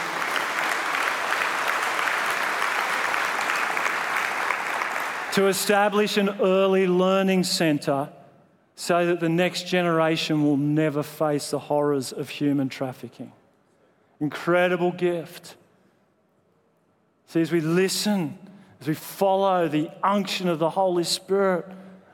to 5.32 5.46
establish 5.46 6.18
an 6.18 6.28
early 6.42 6.86
learning 6.86 7.42
centre 7.42 8.06
so 8.76 9.06
that 9.06 9.18
the 9.18 9.30
next 9.30 9.66
generation 9.66 10.44
will 10.44 10.58
never 10.58 11.02
face 11.02 11.50
the 11.50 11.58
horrors 11.58 12.12
of 12.12 12.28
human 12.28 12.68
trafficking. 12.68 13.32
Incredible 14.20 14.92
gift. 14.92 15.56
See, 17.32 17.40
as 17.40 17.50
we 17.50 17.62
listen, 17.62 18.36
as 18.78 18.86
we 18.86 18.92
follow 18.92 19.66
the 19.66 19.88
unction 20.02 20.50
of 20.50 20.58
the 20.58 20.68
Holy 20.68 21.02
Spirit, 21.02 21.64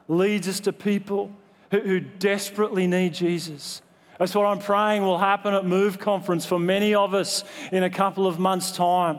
leads 0.06 0.46
us 0.46 0.60
to 0.60 0.72
people 0.72 1.32
who, 1.72 1.80
who 1.80 1.98
desperately 1.98 2.86
need 2.86 3.14
Jesus. 3.14 3.82
That's 4.20 4.32
what 4.32 4.46
I'm 4.46 4.60
praying 4.60 5.02
will 5.02 5.18
happen 5.18 5.54
at 5.54 5.64
Move 5.64 5.98
Conference 5.98 6.46
for 6.46 6.60
many 6.60 6.94
of 6.94 7.14
us 7.14 7.42
in 7.72 7.82
a 7.82 7.90
couple 7.90 8.28
of 8.28 8.38
months' 8.38 8.70
time. 8.70 9.18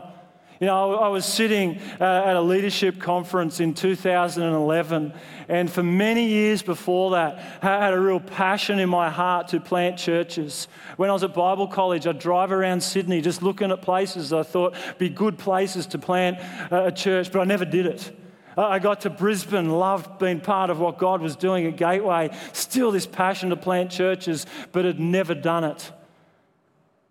You 0.60 0.66
know, 0.66 0.96
I 0.96 1.08
was 1.08 1.24
sitting 1.24 1.80
uh, 1.98 2.04
at 2.04 2.36
a 2.36 2.40
leadership 2.42 3.00
conference 3.00 3.60
in 3.60 3.72
2011, 3.72 5.14
and 5.48 5.72
for 5.72 5.82
many 5.82 6.28
years 6.28 6.60
before 6.60 7.12
that, 7.12 7.64
I 7.64 7.82
had 7.82 7.94
a 7.94 7.98
real 7.98 8.20
passion 8.20 8.78
in 8.78 8.90
my 8.90 9.08
heart 9.08 9.48
to 9.48 9.60
plant 9.60 9.96
churches. 9.96 10.68
When 10.98 11.08
I 11.08 11.14
was 11.14 11.24
at 11.24 11.32
Bible 11.32 11.66
college, 11.66 12.06
I'd 12.06 12.18
drive 12.18 12.52
around 12.52 12.82
Sydney 12.82 13.22
just 13.22 13.42
looking 13.42 13.70
at 13.70 13.80
places 13.80 14.34
I 14.34 14.42
thought 14.42 14.76
be 14.98 15.08
good 15.08 15.38
places 15.38 15.86
to 15.86 15.98
plant 15.98 16.36
a 16.70 16.92
church, 16.92 17.32
but 17.32 17.40
I 17.40 17.44
never 17.44 17.64
did 17.64 17.86
it. 17.86 18.14
I 18.54 18.80
got 18.80 19.00
to 19.02 19.10
Brisbane, 19.10 19.70
loved 19.70 20.18
being 20.18 20.40
part 20.40 20.68
of 20.68 20.78
what 20.78 20.98
God 20.98 21.22
was 21.22 21.36
doing 21.36 21.64
at 21.68 21.76
Gateway, 21.76 22.36
still 22.52 22.90
this 22.90 23.06
passion 23.06 23.48
to 23.48 23.56
plant 23.56 23.90
churches, 23.90 24.44
but 24.72 24.84
had 24.84 25.00
never 25.00 25.34
done 25.34 25.64
it. 25.64 25.90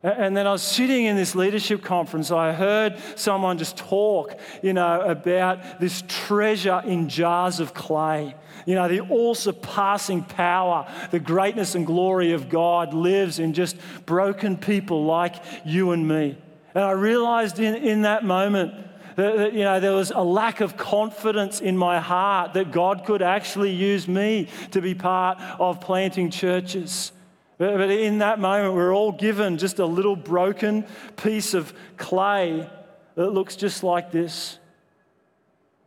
And 0.02 0.36
then 0.36 0.48
I 0.48 0.54
was 0.54 0.62
sitting 0.62 1.06
in 1.06 1.18
this 1.18 1.36
leadership 1.36 1.84
conference. 1.84 2.32
I 2.32 2.54
heard 2.54 2.98
someone 3.16 3.58
just 3.58 3.76
talk, 3.76 4.40
you 4.64 4.72
know, 4.72 5.02
about 5.02 5.82
this 5.82 6.04
treasure 6.08 6.82
in 6.86 7.10
jars 7.10 7.60
of 7.60 7.74
clay. 7.74 8.34
You 8.66 8.76
know, 8.76 8.88
the 8.88 9.02
all 9.02 9.36
surpassing 9.36 10.24
power, 10.24 10.90
the 11.12 11.20
greatness 11.20 11.76
and 11.76 11.86
glory 11.86 12.32
of 12.32 12.48
God 12.48 12.94
lives 12.94 13.40
in 13.40 13.54
just 13.54 13.76
broken 14.06 14.56
people 14.56 15.04
like 15.04 15.36
you 15.66 15.92
and 15.92 16.08
me. 16.08 16.38
And 16.74 16.84
I 16.84 16.92
realized 16.92 17.60
in, 17.60 17.76
in 17.76 18.04
that 18.04 18.24
moment 18.24 18.74
that, 19.18 19.38
that, 19.38 19.54
you 19.54 19.66
know, 19.66 19.82
there 19.82 19.94
was 19.94 20.12
a 20.12 20.24
lack 20.24 20.62
of 20.62 20.78
confidence 20.78 21.60
in 21.60 21.78
my 21.78 22.00
heart 22.00 22.54
that 22.54 22.72
God 22.72 23.04
could 23.06 23.22
actually 23.22 23.72
use 23.72 24.08
me 24.08 24.48
to 24.72 24.80
be 24.80 24.96
part 24.96 25.42
of 25.60 25.82
planting 25.82 26.30
churches. 26.30 27.12
But 27.60 27.92
in 27.92 28.20
that 28.20 28.40
moment, 28.40 28.74
we're 28.74 28.96
all 28.96 29.12
given 29.12 29.58
just 29.58 29.80
a 29.80 29.86
little 29.86 30.16
broken 30.16 30.86
piece 31.18 31.54
of 31.54 31.74
clay 31.98 32.68
that 33.16 33.30
looks 33.32 33.58
just 33.58 33.84
like 33.84 34.12
this. 34.14 34.58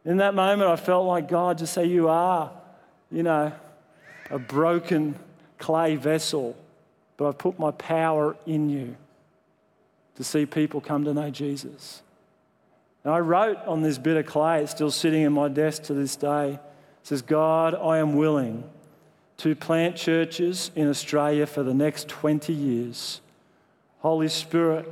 In 0.05 0.19
that 0.19 0.35
moment, 0.35 0.71
I 0.71 0.77
felt 0.77 1.07
like 1.07 1.29
God 1.29 1.57
just 1.57 1.73
say, 1.73 1.87
You 1.87 2.09
are, 2.09 2.51
you 3.11 3.23
know, 3.23 3.53
a 4.31 4.39
broken 4.39 5.19
clay 5.59 5.97
vessel, 5.97 6.55
but 7.17 7.29
I've 7.29 7.39
put 7.39 7.59
my 7.59 7.71
power 7.71 8.37
in 8.45 8.69
you 8.69 8.95
to 10.17 10.25
see 10.25 10.45
people 10.45 10.83
come 10.83 11.07
to 11.07 11.15
know 11.15 11.31
Jesus. 11.31 12.03
And 13.03 13.15
I 13.15 13.21
wrote 13.21 13.57
on 13.65 13.81
this 13.81 13.97
bit 13.97 14.19
of 14.19 14.27
clay, 14.27 14.63
it's 14.63 14.73
still 14.73 14.91
sitting 14.91 15.23
in 15.23 15.33
my 15.33 15.49
desk 15.49 15.85
to 15.85 15.95
this 15.95 16.17
day. 16.17 16.51
It 16.53 16.61
says, 17.07 17.23
God, 17.23 17.75
I 17.75 17.97
am 17.97 18.15
willing 18.15 18.63
to 19.39 19.55
plant 19.55 19.97
churches 19.97 20.71
in 20.77 20.89
Australia 20.89 21.47
for 21.47 21.63
the 21.63 21.75
next 21.75 22.09
20 22.09 22.53
years. 22.53 23.21
Holy 24.01 24.29
Spirit, 24.29 24.89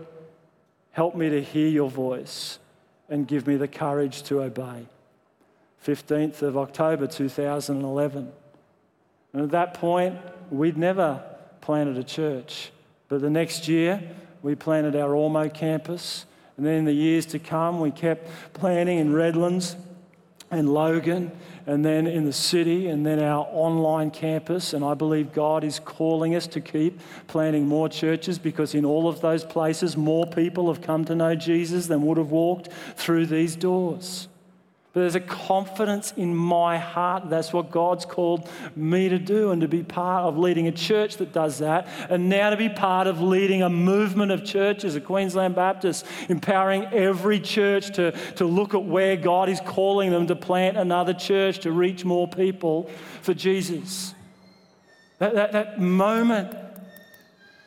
help 0.93 1.15
me 1.15 1.29
to 1.29 1.43
hear 1.43 1.69
your 1.69 1.91
voice 1.91 2.59
and 3.09 3.27
give 3.27 3.47
me 3.47 3.57
the 3.57 3.69
courage 3.69 4.23
to 4.25 4.43
obey. 4.43 4.87
15th 5.85 6.43
of 6.43 6.57
October 6.57 7.07
2011. 7.07 8.33
And 9.33 9.43
at 9.43 9.51
that 9.51 9.75
point, 9.75 10.19
we'd 10.51 10.77
never 10.77 11.23
planted 11.61 11.97
a 11.97 12.05
church. 12.05 12.71
But 13.09 13.21
the 13.21 13.31
next 13.31 13.69
year, 13.69 14.03
we 14.43 14.55
planted 14.55 14.97
our 14.97 15.11
Ormeau 15.11 15.53
campus. 15.53 16.27
And 16.57 16.67
then 16.67 16.75
in 16.75 16.85
the 16.85 16.93
years 16.93 17.27
to 17.27 17.39
come, 17.39 17.81
we 17.81 17.91
kept 17.91 18.29
planting 18.53 18.99
in 18.99 19.13
Redlands 19.13 19.77
and 20.51 20.73
Logan 20.73 21.33
and 21.67 21.85
then 21.85 22.07
in 22.07 22.25
the 22.25 22.33
city, 22.33 22.89
and 22.89 23.07
then 23.07 23.21
our 23.21 23.47
online 23.51 24.11
campus. 24.11 24.73
And 24.73 24.85
I 24.85 24.95
believe 24.95 25.33
God 25.33 25.63
is 25.63 25.79
calling 25.79 26.35
us 26.35 26.47
to 26.49 26.61
keep 26.61 27.01
planting 27.29 27.69
more 27.69 27.89
churches 27.89 28.39
because 28.41 28.75
in 28.75 28.85
all 28.85 29.09
of 29.09 29.21
those 29.21 29.45
places, 29.45 29.97
more 29.97 30.27
people 30.27 30.73
have 30.73 30.83
come 30.83 31.05
to 31.05 31.15
know 31.15 31.37
Jesus 31.37 31.87
than 31.87 32.03
would 32.03 32.19
have 32.19 32.31
walked 32.31 32.71
through 32.97 33.27
these 33.27 33.55
doors. 33.55 34.30
But 34.93 35.01
there's 35.03 35.15
a 35.15 35.21
confidence 35.21 36.13
in 36.17 36.35
my 36.35 36.77
heart. 36.77 37.31
That's 37.31 37.53
what 37.53 37.71
God's 37.71 38.05
called 38.05 38.49
me 38.75 39.09
to 39.09 39.21
do 39.21 39.53
and 39.53 39.61
to 39.61 39.69
be 39.69 39.85
part 39.85 40.25
of 40.25 40.37
leading 40.37 40.67
a 40.67 40.73
church 40.73 41.19
that 41.19 41.33
does 41.33 41.59
that. 41.59 41.87
And 42.09 42.29
now 42.29 42.51
to 42.51 42.57
be 42.57 42.69
part 42.69 43.07
of 43.07 43.21
leading 43.21 43.63
a 43.63 43.71
movement 43.71 44.33
of 44.33 44.45
churches 44.45 44.97
at 44.97 45.05
Queensland 45.05 45.55
Baptist, 45.55 46.05
empowering 46.29 46.87
every 46.87 47.39
church 47.39 47.95
to, 47.95 48.11
to 48.35 48.45
look 48.45 48.75
at 48.75 48.85
where 48.85 49.17
God 49.17 49.49
is 49.49 49.61
calling 49.61 50.11
them 50.11 50.27
to 50.27 50.35
plant 50.35 50.77
another 50.77 51.15
church 51.15 51.61
to 51.61 51.71
reach 51.71 52.05
more 52.05 52.27
people 52.27 52.91
for 53.23 53.33
Jesus. 53.33 54.13
That, 55.19 55.35
that, 55.35 55.53
that 55.53 55.81
moment 55.81 56.57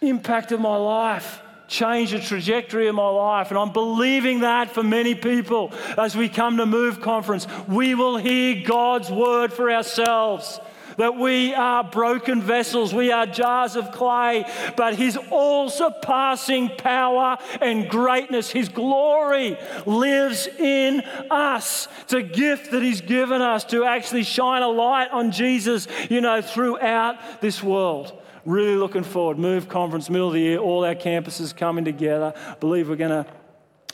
impacted 0.01 0.60
my 0.60 0.75
life. 0.75 1.42
Change 1.67 2.12
the 2.12 2.20
trajectory 2.20 2.88
of 2.88 2.96
my 2.96 3.08
life. 3.08 3.50
And 3.50 3.58
I'm 3.58 3.72
believing 3.72 4.41
that 4.41 4.72
for 4.72 4.84
many 4.84 5.15
people 5.15 5.74
as 5.98 6.15
we 6.15 6.29
come 6.29 6.58
to 6.58 6.65
Move 6.65 7.01
Conference. 7.01 7.48
We 7.67 7.96
will 7.96 8.17
hear 8.17 8.63
God's 8.65 9.10
word 9.10 9.53
for 9.53 9.72
ourselves 9.72 10.60
that 10.98 11.15
we 11.15 11.53
are 11.53 11.84
broken 11.84 12.41
vessels, 12.41 12.93
we 12.93 13.12
are 13.12 13.25
jars 13.25 13.75
of 13.75 13.91
clay, 13.91 14.46
but 14.77 14.96
His 14.96 15.17
all 15.32 15.70
surpassing 15.70 16.70
power 16.70 17.38
and 17.62 17.89
greatness, 17.89 18.51
His 18.51 18.70
glory 18.70 19.58
lives 19.86 20.48
in 20.48 21.01
us. 21.32 21.88
It's 22.03 22.13
a 22.13 22.22
gift 22.22 22.72
that 22.72 22.84
He's 22.84 23.01
given 23.01 23.41
us 23.41 23.63
to 23.65 23.86
actually 23.86 24.24
shine 24.24 24.62
a 24.62 24.67
light 24.67 25.12
on 25.12 25.32
Jesus, 25.32 25.88
you 26.10 26.22
know, 26.22 26.41
throughout 26.41 27.41
this 27.41 27.63
world. 27.63 28.20
Really 28.45 28.75
looking 28.75 29.03
forward. 29.03 29.38
Move 29.39 29.69
conference, 29.69 30.09
middle 30.09 30.27
of 30.27 30.33
the 30.33 30.39
year, 30.39 30.57
all 30.57 30.83
our 30.83 30.95
campuses 30.95 31.55
coming 31.55 31.85
together. 31.85 32.33
Believe 32.59 32.89
we're 32.89 32.95
going 32.95 33.23
to 33.23 33.25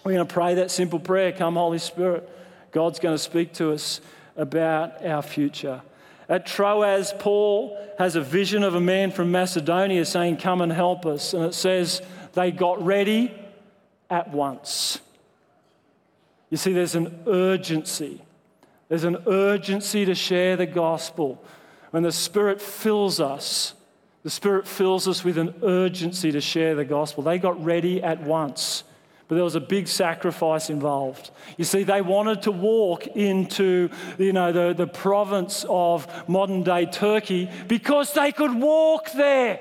we're 0.03 0.13
going 0.13 0.25
to 0.25 0.33
pray 0.33 0.55
that 0.55 0.71
simple 0.71 0.99
prayer. 0.99 1.31
Come, 1.31 1.55
Holy 1.55 1.77
Spirit. 1.77 2.27
God's 2.71 2.99
going 2.99 3.15
to 3.15 3.21
speak 3.21 3.53
to 3.55 3.73
us 3.73 3.99
about 4.37 5.05
our 5.05 5.21
future. 5.21 5.81
At 6.29 6.45
Troas, 6.45 7.13
Paul 7.19 7.77
has 7.97 8.15
a 8.15 8.21
vision 8.21 8.63
of 8.63 8.75
a 8.75 8.79
man 8.79 9.11
from 9.11 9.31
Macedonia 9.31 10.05
saying, 10.05 10.37
Come 10.37 10.61
and 10.61 10.71
help 10.71 11.05
us. 11.05 11.33
And 11.33 11.43
it 11.43 11.53
says, 11.53 12.01
They 12.33 12.51
got 12.51 12.83
ready 12.83 13.33
at 14.09 14.29
once. 14.29 14.99
You 16.49 16.57
see, 16.57 16.71
there's 16.71 16.95
an 16.95 17.23
urgency. 17.27 18.21
There's 18.87 19.03
an 19.03 19.17
urgency 19.27 20.05
to 20.05 20.15
share 20.15 20.55
the 20.55 20.65
gospel. 20.65 21.43
When 21.91 22.03
the 22.03 22.11
Spirit 22.11 22.61
fills 22.61 23.19
us, 23.19 23.73
the 24.29 24.35
Spirit 24.35 24.67
fills 24.67 25.07
us 25.07 25.23
with 25.23 25.39
an 25.39 25.55
urgency 25.63 26.31
to 26.31 26.39
share 26.39 26.75
the 26.75 26.85
gospel. 26.85 27.23
They 27.23 27.39
got 27.39 27.65
ready 27.65 28.03
at 28.03 28.21
once, 28.21 28.83
but 29.27 29.33
there 29.33 29.43
was 29.43 29.55
a 29.55 29.59
big 29.59 29.87
sacrifice 29.87 30.69
involved. 30.69 31.31
You 31.57 31.65
see, 31.65 31.81
they 31.81 32.01
wanted 32.01 32.43
to 32.43 32.51
walk 32.51 33.07
into 33.07 33.89
you 34.19 34.31
know, 34.31 34.51
the, 34.51 34.75
the 34.75 34.85
province 34.85 35.65
of 35.67 36.29
modern 36.29 36.61
day 36.61 36.85
Turkey 36.85 37.49
because 37.67 38.13
they 38.13 38.31
could 38.31 38.53
walk 38.53 39.11
there. 39.13 39.59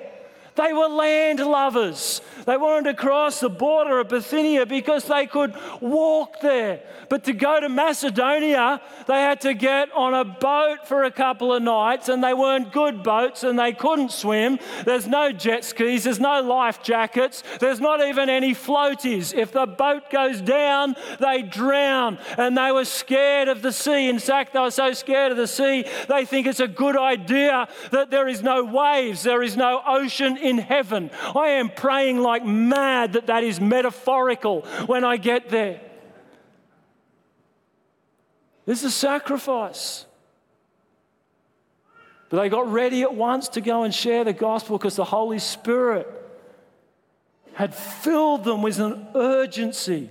They 0.59 0.73
were 0.73 0.89
land 0.89 1.39
lovers. 1.39 2.21
They 2.45 2.57
wanted 2.57 2.91
to 2.91 2.95
cross 2.95 3.39
the 3.39 3.49
border 3.49 4.01
of 4.01 4.09
Bithynia 4.09 4.67
because 4.67 5.05
they 5.05 5.27
could 5.27 5.55
walk 5.81 6.41
there. 6.41 6.81
But 7.09 7.25
to 7.25 7.33
go 7.33 7.61
to 7.61 7.69
Macedonia, 7.69 8.81
they 9.07 9.21
had 9.21 9.41
to 9.43 9.55
get 9.55 9.93
on 9.93 10.15
a 10.15 10.25
boat 10.25 10.87
for 10.87 11.05
a 11.05 11.13
couple 11.13 11.55
of 11.55 11.63
nights, 11.63 12.09
and 12.09 12.25
they 12.25 12.35
weren't 12.35 12.73
good 12.73 13.05
boats 13.05 13.45
and 13.45 13.57
they 13.59 13.73
couldn't 13.73 14.11
swim. 14.11 14.59
There's 14.85 15.07
no 15.07 15.31
jet 15.31 15.65
skis, 15.65 16.05
there's 16.05 16.19
no 16.19 16.43
life 16.43 16.83
jackets, 16.83 17.45
there's 17.61 17.81
not 17.81 18.01
even 18.01 18.29
any 18.29 18.53
floaties. 18.53 19.33
If 19.33 19.53
the 19.53 19.67
boat 19.67 20.11
goes 20.11 20.41
down, 20.41 20.97
they 21.21 21.43
drown, 21.43 22.19
and 22.37 22.59
they 22.59 22.73
were 22.73 22.85
scared 22.85 23.47
of 23.47 23.63
the 23.63 23.73
sea. 23.73 24.09
In 24.09 24.19
fact, 24.19 24.55
they 24.55 24.61
were 24.61 24.71
so 24.71 24.93
scared 24.93 25.31
of 25.31 25.39
the 25.39 25.47
sea, 25.47 25.85
they 26.09 26.25
think 26.25 26.49
it's 26.49 26.61
a 26.61 26.69
good 26.69 26.97
idea 26.97 27.69
that 27.93 28.11
there 28.11 28.27
is 28.27 28.43
no 28.43 28.65
waves, 28.65 29.23
there 29.23 29.43
is 29.43 29.57
no 29.57 29.83
ocean 29.87 30.37
in 30.49 30.59
heaven. 30.59 31.11
I 31.35 31.49
am 31.51 31.69
praying 31.69 32.19
like 32.19 32.45
mad 32.45 33.15
that 33.15 33.27
that 33.27 33.45
is 33.45 33.61
metaphorical 33.61 34.63
when 34.87 35.05
I 35.05 35.17
get 35.17 35.49
there. 35.49 35.81
This 38.67 38.81
is 38.81 38.87
a 38.87 38.91
sacrifice. 38.91 40.05
But 42.29 42.43
they 42.43 42.49
got 42.49 42.71
ready 42.71 43.03
at 43.03 43.15
once 43.15 43.49
to 43.51 43.61
go 43.61 43.85
and 43.85 43.95
share 43.95 44.25
the 44.25 44.35
gospel 44.35 44.77
because 44.77 44.97
the 44.97 45.05
Holy 45.05 45.39
Spirit 45.39 46.07
had 47.55 47.75
filled 47.75 48.45
them 48.45 48.63
with 48.63 48.79
an 48.79 49.09
urgency 49.15 50.11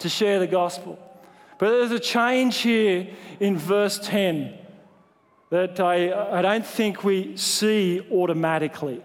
to 0.00 0.08
share 0.08 0.40
the 0.40 0.46
gospel. 0.46 0.98
But 1.58 1.70
there's 1.70 1.92
a 1.92 2.00
change 2.00 2.58
here 2.58 3.08
in 3.38 3.56
verse 3.56 3.98
10 4.02 4.58
that 5.50 5.78
I, 5.78 6.38
I 6.38 6.42
don't 6.42 6.66
think 6.66 7.04
we 7.04 7.36
see 7.36 8.00
automatically. 8.10 9.02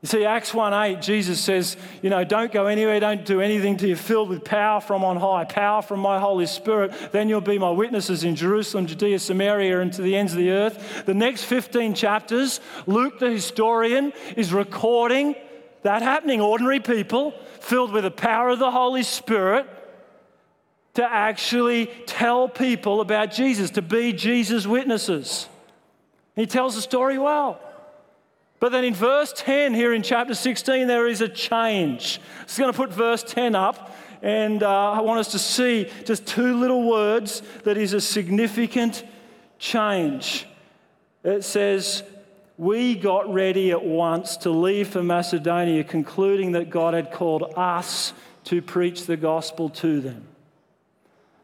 You 0.00 0.06
see, 0.06 0.24
Acts 0.24 0.54
1 0.54 0.72
8, 0.72 1.02
Jesus 1.02 1.40
says, 1.40 1.76
you 2.02 2.10
know, 2.10 2.22
don't 2.22 2.52
go 2.52 2.66
anywhere, 2.66 3.00
don't 3.00 3.24
do 3.24 3.40
anything 3.40 3.76
till 3.76 3.88
you're 3.88 3.96
filled 3.96 4.28
with 4.28 4.44
power 4.44 4.80
from 4.80 5.02
on 5.02 5.16
high, 5.16 5.44
power 5.44 5.82
from 5.82 5.98
my 5.98 6.20
Holy 6.20 6.46
Spirit. 6.46 6.92
Then 7.10 7.28
you'll 7.28 7.40
be 7.40 7.58
my 7.58 7.70
witnesses 7.70 8.22
in 8.22 8.36
Jerusalem, 8.36 8.86
Judea, 8.86 9.18
Samaria, 9.18 9.80
and 9.80 9.92
to 9.94 10.02
the 10.02 10.16
ends 10.16 10.32
of 10.32 10.38
the 10.38 10.50
earth. 10.50 11.04
The 11.04 11.14
next 11.14 11.44
15 11.44 11.94
chapters, 11.94 12.60
Luke 12.86 13.18
the 13.18 13.30
historian 13.30 14.12
is 14.36 14.52
recording 14.52 15.34
that 15.82 16.02
happening. 16.02 16.40
Ordinary 16.40 16.78
people 16.78 17.32
filled 17.60 17.90
with 17.90 18.04
the 18.04 18.10
power 18.12 18.50
of 18.50 18.60
the 18.60 18.70
Holy 18.70 19.02
Spirit 19.02 19.66
to 20.94 21.04
actually 21.04 21.86
tell 22.06 22.48
people 22.48 23.00
about 23.00 23.32
Jesus, 23.32 23.70
to 23.70 23.82
be 23.82 24.12
Jesus' 24.12 24.64
witnesses. 24.64 25.48
He 26.36 26.46
tells 26.46 26.76
the 26.76 26.82
story 26.82 27.18
well. 27.18 27.60
But 28.60 28.72
then 28.72 28.84
in 28.84 28.94
verse 28.94 29.32
10 29.36 29.74
here 29.74 29.94
in 29.94 30.02
chapter 30.02 30.34
16, 30.34 30.86
there 30.88 31.06
is 31.06 31.20
a 31.20 31.28
change. 31.28 32.20
I'm 32.40 32.46
just 32.46 32.58
going 32.58 32.72
to 32.72 32.76
put 32.76 32.92
verse 32.92 33.22
10 33.22 33.54
up, 33.54 33.94
and 34.20 34.62
uh, 34.62 34.92
I 34.92 35.00
want 35.00 35.20
us 35.20 35.30
to 35.32 35.38
see 35.38 35.88
just 36.04 36.26
two 36.26 36.58
little 36.58 36.88
words 36.88 37.42
that 37.62 37.76
is 37.76 37.92
a 37.92 38.00
significant 38.00 39.04
change. 39.58 40.46
It 41.22 41.44
says, 41.44 42.02
We 42.56 42.96
got 42.96 43.32
ready 43.32 43.70
at 43.70 43.84
once 43.84 44.36
to 44.38 44.50
leave 44.50 44.88
for 44.88 45.04
Macedonia, 45.04 45.84
concluding 45.84 46.52
that 46.52 46.68
God 46.68 46.94
had 46.94 47.12
called 47.12 47.52
us 47.56 48.12
to 48.44 48.60
preach 48.60 49.06
the 49.06 49.16
gospel 49.16 49.68
to 49.68 50.00
them. 50.00 50.26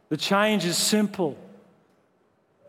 The 0.09 0.17
change 0.17 0.65
is 0.65 0.77
simple. 0.77 1.39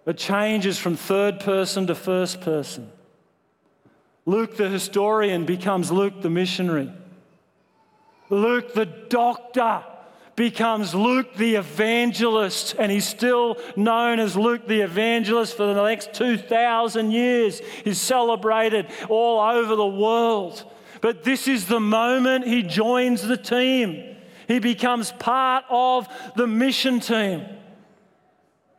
The 0.03 0.13
change 0.13 0.67
is 0.67 0.77
from 0.77 0.95
third 0.95 1.39
person 1.39 1.87
to 1.87 1.95
first 1.95 2.41
person. 2.41 2.91
Luke 4.25 4.57
the 4.57 4.69
historian 4.69 5.45
becomes 5.45 5.91
Luke 5.91 6.21
the 6.21 6.29
missionary. 6.29 6.91
Luke 8.29 8.73
the 8.73 8.85
doctor 8.85 9.83
becomes 10.35 10.93
Luke 10.93 11.35
the 11.35 11.55
evangelist, 11.55 12.75
and 12.77 12.91
he's 12.91 13.07
still 13.07 13.57
known 13.75 14.19
as 14.19 14.35
Luke 14.35 14.67
the 14.67 14.81
evangelist 14.81 15.55
for 15.55 15.73
the 15.73 15.83
next 15.83 16.13
2,000 16.13 17.11
years. 17.11 17.59
He's 17.83 18.01
celebrated 18.01 18.87
all 19.09 19.39
over 19.39 19.75
the 19.75 19.85
world. 19.85 20.63
But 21.01 21.23
this 21.23 21.47
is 21.47 21.67
the 21.67 21.79
moment 21.79 22.47
he 22.47 22.63
joins 22.63 23.21
the 23.21 23.37
team. 23.37 24.17
He 24.47 24.59
becomes 24.59 25.11
part 25.13 25.65
of 25.69 26.07
the 26.35 26.47
mission 26.47 26.99
team. 26.99 27.45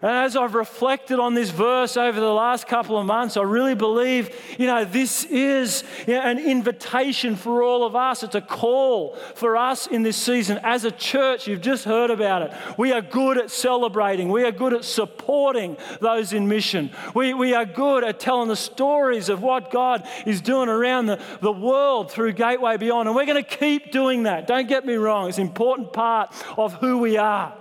And 0.07 0.15
as 0.15 0.37
I've 0.37 0.55
reflected 0.55 1.19
on 1.19 1.35
this 1.35 1.51
verse 1.51 1.97
over 1.97 2.21
the 2.21 2.33
last 2.33 2.69
couple 2.69 2.97
of 2.97 3.05
months, 3.07 3.37
I 3.37 3.43
really 3.43 3.75
believe, 3.75 4.31
you 4.57 4.69
know, 4.69 4.85
this 4.85 5.25
is 5.25 5.83
you 6.07 6.15
know, 6.15 6.21
an 6.21 6.39
invitation 6.39 7.35
for 7.35 7.65
all 7.65 7.85
of 7.85 7.97
us. 7.97 8.23
It's 8.23 8.37
a 8.37 8.41
call 8.41 9.17
for 9.35 9.57
us 9.57 9.89
in 9.89 10.05
this 10.05 10.17
season. 10.17 10.61
As 10.63 10.85
a 10.85 10.93
church, 10.93 11.49
you've 11.49 11.61
just 11.61 11.85
heard 11.85 12.11
about 12.11 12.43
it. 12.43 12.53
We 12.79 12.93
are 12.93 13.01
good 13.01 13.37
at 13.37 13.51
celebrating, 13.51 14.29
we 14.29 14.45
are 14.45 14.53
good 14.53 14.75
at 14.75 14.85
supporting 14.85 15.77
those 16.01 16.33
in 16.33 16.47
mission. 16.47 16.93
We, 17.13 17.35
we 17.35 17.55
are 17.55 17.67
good 17.67 18.05
at 18.05 18.21
telling 18.21 18.47
the 18.47 18.55
stories 18.55 19.29
of 19.29 19.43
what 19.43 19.73
God 19.73 20.07
is 20.25 20.41
doing 20.41 20.69
around 20.69 21.07
the, 21.07 21.21
the 21.41 21.51
world 21.51 22.13
through 22.13 22.35
Gateway 22.35 22.77
Beyond. 22.77 23.09
And 23.09 23.17
we're 23.17 23.27
going 23.27 23.43
to 23.43 23.57
keep 23.57 23.91
doing 23.91 24.23
that. 24.23 24.47
Don't 24.47 24.69
get 24.69 24.87
me 24.87 24.95
wrong, 24.95 25.29
it's 25.29 25.39
an 25.39 25.49
important 25.49 25.93
part 25.93 26.33
of 26.57 26.75
who 26.75 26.99
we 26.99 27.17
are. 27.17 27.57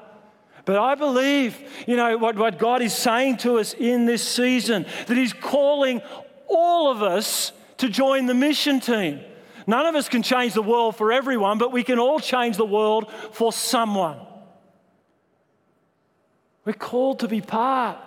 But 0.66 0.78
I 0.78 0.96
believe, 0.96 1.58
you 1.88 1.96
know, 1.96 2.18
what, 2.18 2.36
what 2.36 2.58
God 2.58 2.82
is 2.82 2.94
saying 2.94 3.38
to 3.38 3.60
us 3.60 3.74
in 3.74 4.06
this 4.06 4.28
season, 4.28 4.86
that 5.08 5.16
He's 5.16 5.34
calling 5.34 6.02
all 6.48 6.92
of 6.92 7.04
us 7.04 7.52
to 7.78 7.90
join 7.90 8.26
the 8.26 8.34
mission 8.34 8.80
team. 8.80 9.20
None 9.68 9.86
of 9.86 9.96
us 9.96 10.10
can 10.10 10.24
change 10.24 10.54
the 10.54 10.62
world 10.62 10.96
for 10.96 11.12
everyone, 11.12 11.58
but 11.58 11.72
we 11.72 11.84
can 11.84 12.00
all 12.00 12.20
change 12.20 12.58
the 12.58 12.66
world 12.66 13.12
for 13.32 13.52
someone. 13.54 14.18
We're 16.66 16.74
called 16.74 17.20
to 17.20 17.28
be 17.28 17.42
part 17.42 17.98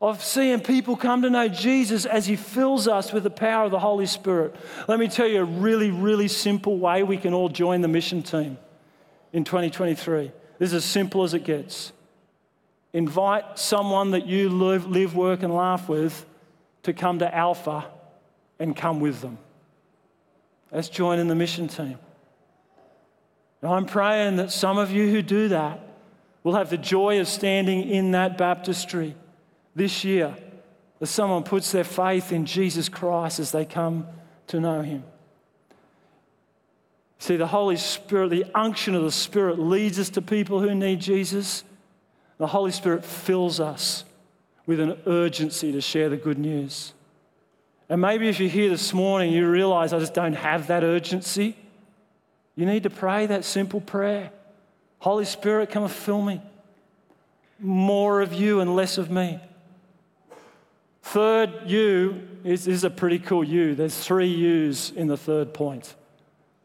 of 0.00 0.22
seeing 0.22 0.60
people 0.60 0.96
come 0.96 1.22
to 1.22 1.30
know 1.30 1.48
Jesus 1.48 2.06
as 2.06 2.26
He 2.26 2.36
fills 2.36 2.86
us 2.86 3.12
with 3.12 3.22
the 3.22 3.30
power 3.30 3.64
of 3.64 3.70
the 3.70 3.78
Holy 3.78 4.06
Spirit. 4.06 4.54
Let 4.88 4.98
me 4.98 5.08
tell 5.08 5.26
you 5.26 5.40
a 5.40 5.44
really, 5.44 5.90
really 5.90 6.28
simple 6.28 6.78
way 6.78 7.02
we 7.02 7.16
can 7.16 7.32
all 7.32 7.48
join 7.48 7.80
the 7.80 7.88
mission 7.88 8.22
team 8.22 8.58
in 9.32 9.44
2023. 9.44 10.32
This 10.58 10.70
is 10.70 10.74
as 10.74 10.84
simple 10.84 11.22
as 11.22 11.34
it 11.34 11.44
gets. 11.44 11.92
Invite 12.92 13.58
someone 13.58 14.12
that 14.12 14.26
you 14.26 14.48
live, 14.48 14.86
live, 14.86 15.14
work, 15.14 15.42
and 15.42 15.54
laugh 15.54 15.88
with 15.88 16.24
to 16.84 16.92
come 16.92 17.18
to 17.18 17.34
Alpha 17.34 17.84
and 18.58 18.74
come 18.74 19.00
with 19.00 19.20
them. 19.20 19.38
Let's 20.72 20.88
join 20.88 21.18
in 21.18 21.28
the 21.28 21.34
mission 21.34 21.68
team. 21.68 21.98
And 23.62 23.70
I'm 23.70 23.86
praying 23.86 24.36
that 24.36 24.50
some 24.50 24.78
of 24.78 24.90
you 24.90 25.10
who 25.10 25.22
do 25.22 25.48
that 25.48 25.80
will 26.42 26.54
have 26.54 26.70
the 26.70 26.78
joy 26.78 27.20
of 27.20 27.28
standing 27.28 27.88
in 27.88 28.12
that 28.12 28.38
baptistry 28.38 29.16
this 29.74 30.04
year 30.04 30.36
as 31.00 31.10
someone 31.10 31.42
puts 31.42 31.72
their 31.72 31.84
faith 31.84 32.32
in 32.32 32.46
Jesus 32.46 32.88
Christ 32.88 33.40
as 33.40 33.52
they 33.52 33.64
come 33.64 34.06
to 34.46 34.60
know 34.60 34.82
Him. 34.82 35.04
See, 37.18 37.36
the 37.36 37.46
Holy 37.46 37.76
Spirit, 37.76 38.30
the 38.30 38.44
unction 38.54 38.94
of 38.94 39.02
the 39.02 39.10
Spirit 39.10 39.58
leads 39.58 39.98
us 39.98 40.10
to 40.10 40.22
people 40.22 40.60
who 40.60 40.74
need 40.74 41.00
Jesus. 41.00 41.64
The 42.38 42.46
Holy 42.46 42.70
Spirit 42.70 43.04
fills 43.04 43.58
us 43.58 44.04
with 44.66 44.80
an 44.80 44.98
urgency 45.06 45.72
to 45.72 45.80
share 45.80 46.08
the 46.08 46.16
good 46.16 46.38
news. 46.38 46.92
And 47.88 48.00
maybe 48.00 48.28
if 48.28 48.40
you're 48.40 48.48
here 48.48 48.68
this 48.68 48.92
morning, 48.92 49.32
you 49.32 49.48
realize 49.48 49.92
I 49.92 49.98
just 49.98 50.14
don't 50.14 50.34
have 50.34 50.66
that 50.66 50.82
urgency. 50.82 51.56
You 52.56 52.66
need 52.66 52.82
to 52.82 52.90
pray 52.90 53.26
that 53.26 53.44
simple 53.44 53.80
prayer 53.80 54.30
Holy 54.98 55.26
Spirit, 55.26 55.70
come 55.70 55.84
and 55.84 55.92
fill 55.92 56.22
me. 56.22 56.40
More 57.60 58.22
of 58.22 58.32
you 58.32 58.60
and 58.60 58.74
less 58.74 58.98
of 58.98 59.10
me. 59.10 59.38
Third 61.02 61.52
you 61.66 62.26
is, 62.42 62.66
is 62.66 62.82
a 62.82 62.90
pretty 62.90 63.20
cool 63.20 63.44
you. 63.44 63.74
There's 63.74 63.96
three 63.96 64.28
U's 64.28 64.90
in 64.90 65.06
the 65.06 65.16
third 65.16 65.54
point. 65.54 65.94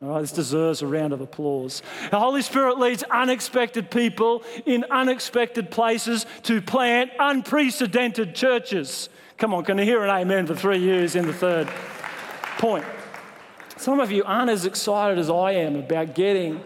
All 0.03 0.09
right, 0.09 0.21
this 0.21 0.31
deserves 0.31 0.81
a 0.81 0.87
round 0.87 1.13
of 1.13 1.21
applause. 1.21 1.83
The 2.09 2.17
Holy 2.17 2.41
Spirit 2.41 2.79
leads 2.79 3.03
unexpected 3.03 3.91
people 3.91 4.43
in 4.65 4.83
unexpected 4.89 5.69
places 5.69 6.25
to 6.43 6.59
plant 6.59 7.11
unprecedented 7.19 8.33
churches. 8.33 9.09
Come 9.37 9.53
on, 9.53 9.63
can 9.63 9.77
you 9.77 9.83
hear 9.83 10.03
an 10.03 10.09
amen 10.09 10.47
for 10.47 10.55
three 10.55 10.79
years 10.79 11.15
in 11.15 11.27
the 11.27 11.33
third 11.33 11.67
point? 12.57 12.83
Some 13.77 13.99
of 13.99 14.11
you 14.11 14.23
aren't 14.23 14.49
as 14.49 14.65
excited 14.65 15.19
as 15.19 15.29
I 15.29 15.51
am 15.51 15.75
about 15.75 16.15
getting 16.15 16.63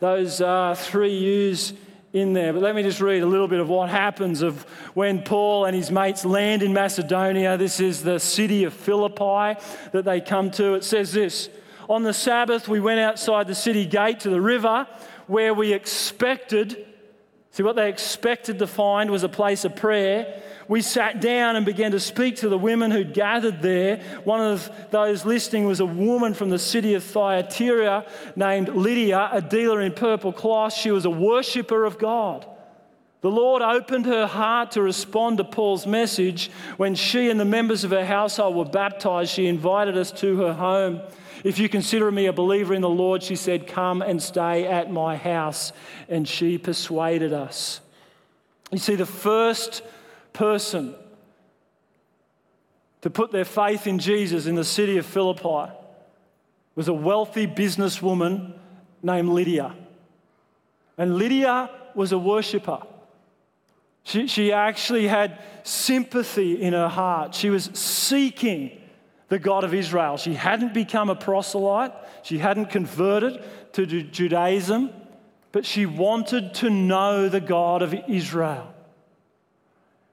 those 0.00 0.40
uh, 0.40 0.74
three 0.74 1.14
U's 1.14 1.74
in 2.14 2.32
there. 2.32 2.54
But 2.54 2.62
let 2.62 2.74
me 2.74 2.82
just 2.82 3.02
read 3.02 3.22
a 3.22 3.26
little 3.26 3.48
bit 3.48 3.60
of 3.60 3.68
what 3.68 3.90
happens 3.90 4.40
of 4.40 4.62
when 4.94 5.22
Paul 5.22 5.66
and 5.66 5.76
his 5.76 5.90
mates 5.90 6.24
land 6.24 6.62
in 6.62 6.72
Macedonia. 6.72 7.58
This 7.58 7.80
is 7.80 8.02
the 8.02 8.18
city 8.18 8.64
of 8.64 8.72
Philippi 8.72 9.60
that 9.92 10.04
they 10.06 10.22
come 10.22 10.50
to. 10.52 10.74
It 10.74 10.84
says 10.84 11.12
this 11.12 11.50
on 11.88 12.02
the 12.02 12.12
Sabbath, 12.12 12.68
we 12.68 12.80
went 12.80 13.00
outside 13.00 13.46
the 13.46 13.54
city 13.54 13.86
gate 13.86 14.20
to 14.20 14.30
the 14.30 14.40
river 14.40 14.86
where 15.26 15.54
we 15.54 15.72
expected, 15.72 16.86
see, 17.50 17.62
what 17.62 17.76
they 17.76 17.88
expected 17.88 18.58
to 18.58 18.66
find 18.66 19.10
was 19.10 19.22
a 19.22 19.28
place 19.28 19.64
of 19.64 19.76
prayer. 19.76 20.42
We 20.68 20.80
sat 20.80 21.20
down 21.20 21.56
and 21.56 21.66
began 21.66 21.90
to 21.90 22.00
speak 22.00 22.36
to 22.36 22.48
the 22.48 22.58
women 22.58 22.90
who'd 22.90 23.14
gathered 23.14 23.62
there. 23.62 23.98
One 24.24 24.40
of 24.40 24.70
those 24.90 25.24
listening 25.24 25.66
was 25.66 25.80
a 25.80 25.86
woman 25.86 26.34
from 26.34 26.50
the 26.50 26.58
city 26.58 26.94
of 26.94 27.02
Thyatira 27.02 28.06
named 28.36 28.68
Lydia, 28.68 29.28
a 29.32 29.42
dealer 29.42 29.80
in 29.80 29.92
purple 29.92 30.32
cloth. 30.32 30.72
She 30.72 30.90
was 30.90 31.04
a 31.04 31.10
worshiper 31.10 31.84
of 31.84 31.98
God. 31.98 32.46
The 33.22 33.30
Lord 33.30 33.62
opened 33.62 34.06
her 34.06 34.26
heart 34.26 34.72
to 34.72 34.82
respond 34.82 35.38
to 35.38 35.44
Paul's 35.44 35.86
message. 35.86 36.50
When 36.76 36.96
she 36.96 37.30
and 37.30 37.38
the 37.38 37.44
members 37.44 37.84
of 37.84 37.92
her 37.92 38.04
household 38.04 38.56
were 38.56 38.64
baptized, 38.64 39.32
she 39.32 39.46
invited 39.46 39.96
us 39.96 40.10
to 40.12 40.36
her 40.38 40.52
home. 40.52 41.00
If 41.44 41.60
you 41.60 41.68
consider 41.68 42.10
me 42.10 42.26
a 42.26 42.32
believer 42.32 42.74
in 42.74 42.82
the 42.82 42.88
Lord, 42.88 43.22
she 43.22 43.36
said, 43.36 43.68
Come 43.68 44.02
and 44.02 44.20
stay 44.20 44.66
at 44.66 44.90
my 44.90 45.16
house. 45.16 45.72
And 46.08 46.26
she 46.26 46.58
persuaded 46.58 47.32
us. 47.32 47.80
You 48.72 48.78
see, 48.78 48.96
the 48.96 49.06
first 49.06 49.82
person 50.32 50.96
to 53.02 53.10
put 53.10 53.30
their 53.30 53.44
faith 53.44 53.86
in 53.86 54.00
Jesus 54.00 54.46
in 54.46 54.56
the 54.56 54.64
city 54.64 54.98
of 54.98 55.06
Philippi 55.06 55.72
was 56.74 56.88
a 56.88 56.92
wealthy 56.92 57.46
businesswoman 57.46 58.54
named 59.00 59.28
Lydia. 59.28 59.76
And 60.98 61.16
Lydia 61.18 61.70
was 61.94 62.10
a 62.10 62.18
worshiper. 62.18 62.80
She, 64.04 64.26
she 64.26 64.52
actually 64.52 65.06
had 65.06 65.38
sympathy 65.62 66.60
in 66.60 66.72
her 66.72 66.88
heart. 66.88 67.34
She 67.34 67.50
was 67.50 67.70
seeking 67.74 68.78
the 69.28 69.38
God 69.38 69.64
of 69.64 69.72
Israel. 69.72 70.16
She 70.16 70.34
hadn't 70.34 70.74
become 70.74 71.08
a 71.08 71.14
proselyte, 71.14 71.92
she 72.22 72.38
hadn't 72.38 72.66
converted 72.66 73.42
to 73.72 73.86
Judaism, 73.86 74.90
but 75.52 75.64
she 75.64 75.86
wanted 75.86 76.54
to 76.54 76.70
know 76.70 77.28
the 77.28 77.40
God 77.40 77.82
of 77.82 77.94
Israel. 78.08 78.72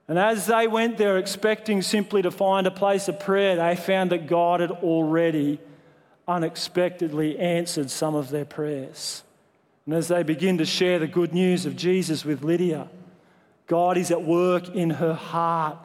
And 0.07 0.17
as 0.17 0.47
they 0.47 0.67
went 0.67 0.97
there 0.97 1.17
expecting 1.17 1.81
simply 1.81 2.21
to 2.23 2.31
find 2.31 2.65
a 2.65 2.71
place 2.71 3.07
of 3.07 3.19
prayer, 3.19 3.55
they 3.55 3.75
found 3.75 4.11
that 4.11 4.25
God 4.25 4.59
had 4.59 4.71
already 4.71 5.59
unexpectedly 6.27 7.37
answered 7.37 7.91
some 7.91 8.15
of 8.15 8.29
their 8.29 8.45
prayers. 8.45 9.23
And 9.85 9.93
as 9.93 10.07
they 10.07 10.23
begin 10.23 10.57
to 10.59 10.65
share 10.65 10.97
the 10.97 11.07
good 11.07 11.33
news 11.33 11.65
of 11.65 11.75
Jesus 11.75 12.25
with 12.25 12.43
Lydia, 12.43 12.89
God 13.69 13.97
is 13.97 14.11
at 14.11 14.21
work 14.21 14.67
in 14.75 14.89
her 14.89 15.13
heart 15.13 15.77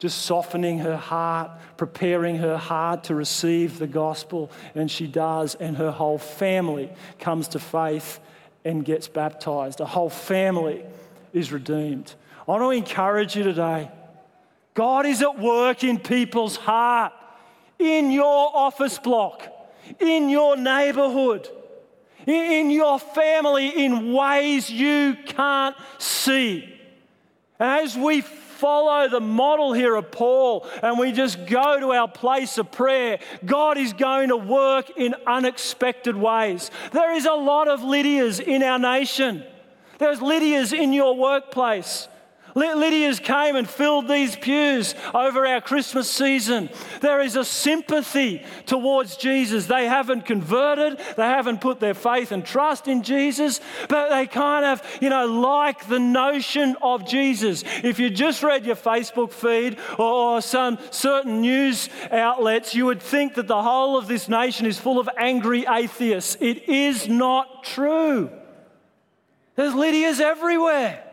just 0.00 0.22
softening 0.22 0.78
her 0.78 0.96
heart, 0.96 1.50
preparing 1.76 2.36
her 2.36 2.56
heart 2.56 3.04
to 3.04 3.14
receive 3.14 3.78
the 3.78 3.86
gospel. 3.86 4.50
And 4.74 4.90
she 4.90 5.06
does, 5.06 5.54
and 5.54 5.76
her 5.76 5.90
whole 5.90 6.18
family 6.18 6.90
comes 7.18 7.48
to 7.48 7.58
faith 7.58 8.18
and 8.64 8.82
gets 8.82 9.08
baptized. 9.08 9.78
A 9.80 9.84
whole 9.84 10.08
family 10.08 10.84
is 11.34 11.52
redeemed. 11.52 12.14
I 12.48 12.52
want 12.52 12.62
to 12.62 12.70
encourage 12.70 13.36
you 13.36 13.42
today 13.44 13.90
God 14.72 15.04
is 15.04 15.20
at 15.20 15.38
work 15.38 15.84
in 15.84 15.98
people's 15.98 16.56
heart, 16.56 17.12
in 17.78 18.10
your 18.10 18.50
office 18.56 18.98
block, 18.98 19.46
in 19.98 20.30
your 20.30 20.56
neighborhood, 20.56 21.46
in 22.26 22.70
your 22.70 22.98
family, 22.98 23.84
in 23.84 24.14
ways 24.14 24.70
you 24.70 25.14
can't 25.26 25.76
see. 25.98 26.79
As 27.60 27.96
we 27.96 28.22
follow 28.22 29.08
the 29.08 29.20
model 29.20 29.72
here 29.72 29.94
of 29.94 30.10
Paul 30.10 30.66
and 30.82 30.98
we 30.98 31.12
just 31.12 31.46
go 31.46 31.78
to 31.78 31.92
our 31.92 32.08
place 32.08 32.58
of 32.58 32.72
prayer, 32.72 33.18
God 33.44 33.78
is 33.78 33.92
going 33.92 34.30
to 34.30 34.36
work 34.36 34.90
in 34.96 35.14
unexpected 35.26 36.16
ways. 36.16 36.70
There 36.92 37.14
is 37.14 37.26
a 37.26 37.32
lot 37.32 37.68
of 37.68 37.80
Lydias 37.80 38.40
in 38.40 38.62
our 38.62 38.78
nation. 38.78 39.44
There's 39.98 40.20
Lydias 40.20 40.72
in 40.72 40.92
your 40.92 41.14
workplace. 41.16 42.08
Lydia's 42.54 43.20
came 43.20 43.56
and 43.56 43.68
filled 43.68 44.08
these 44.08 44.36
pews 44.36 44.94
over 45.14 45.46
our 45.46 45.60
Christmas 45.60 46.10
season. 46.10 46.68
There 47.00 47.20
is 47.20 47.36
a 47.36 47.44
sympathy 47.44 48.44
towards 48.66 49.16
Jesus. 49.16 49.66
They 49.66 49.86
haven't 49.86 50.26
converted, 50.26 50.98
they 51.16 51.22
haven't 51.22 51.60
put 51.60 51.80
their 51.80 51.94
faith 51.94 52.32
and 52.32 52.44
trust 52.44 52.88
in 52.88 53.02
Jesus, 53.02 53.60
but 53.88 54.10
they 54.10 54.26
kind 54.26 54.64
of, 54.64 54.82
you 55.00 55.10
know, 55.10 55.26
like 55.26 55.88
the 55.88 55.98
notion 55.98 56.76
of 56.82 57.06
Jesus. 57.06 57.64
If 57.82 57.98
you 57.98 58.10
just 58.10 58.42
read 58.42 58.66
your 58.66 58.76
Facebook 58.76 59.32
feed 59.32 59.78
or 59.98 60.40
some 60.40 60.78
certain 60.90 61.40
news 61.40 61.88
outlets, 62.10 62.74
you 62.74 62.86
would 62.86 63.02
think 63.02 63.34
that 63.34 63.46
the 63.46 63.62
whole 63.62 63.96
of 63.96 64.08
this 64.08 64.28
nation 64.28 64.66
is 64.66 64.78
full 64.78 64.98
of 64.98 65.08
angry 65.16 65.66
atheists. 65.68 66.36
It 66.40 66.68
is 66.68 67.08
not 67.08 67.64
true. 67.64 68.30
There's 69.56 69.74
Lydias 69.74 70.20
everywhere. 70.20 71.04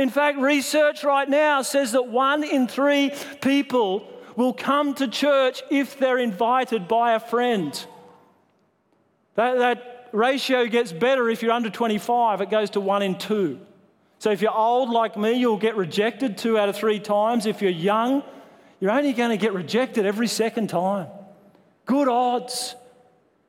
In 0.00 0.08
fact, 0.08 0.38
research 0.38 1.04
right 1.04 1.28
now 1.28 1.60
says 1.60 1.92
that 1.92 2.08
one 2.08 2.42
in 2.42 2.66
three 2.66 3.12
people 3.42 4.08
will 4.34 4.54
come 4.54 4.94
to 4.94 5.06
church 5.06 5.62
if 5.70 5.98
they're 5.98 6.16
invited 6.16 6.88
by 6.88 7.12
a 7.12 7.20
friend. 7.20 7.70
That, 9.34 9.58
that 9.58 10.08
ratio 10.12 10.66
gets 10.68 10.90
better 10.90 11.28
if 11.28 11.42
you're 11.42 11.52
under 11.52 11.68
25, 11.68 12.40
it 12.40 12.48
goes 12.48 12.70
to 12.70 12.80
one 12.80 13.02
in 13.02 13.18
two. 13.18 13.60
So 14.20 14.30
if 14.30 14.40
you're 14.40 14.56
old 14.56 14.88
like 14.88 15.18
me, 15.18 15.34
you'll 15.34 15.58
get 15.58 15.76
rejected 15.76 16.38
two 16.38 16.56
out 16.56 16.70
of 16.70 16.76
three 16.76 16.98
times. 16.98 17.44
If 17.44 17.60
you're 17.60 17.70
young, 17.70 18.22
you're 18.80 18.92
only 18.92 19.12
going 19.12 19.32
to 19.32 19.36
get 19.36 19.52
rejected 19.52 20.06
every 20.06 20.28
second 20.28 20.68
time. 20.68 21.08
Good 21.84 22.08
odds. 22.08 22.74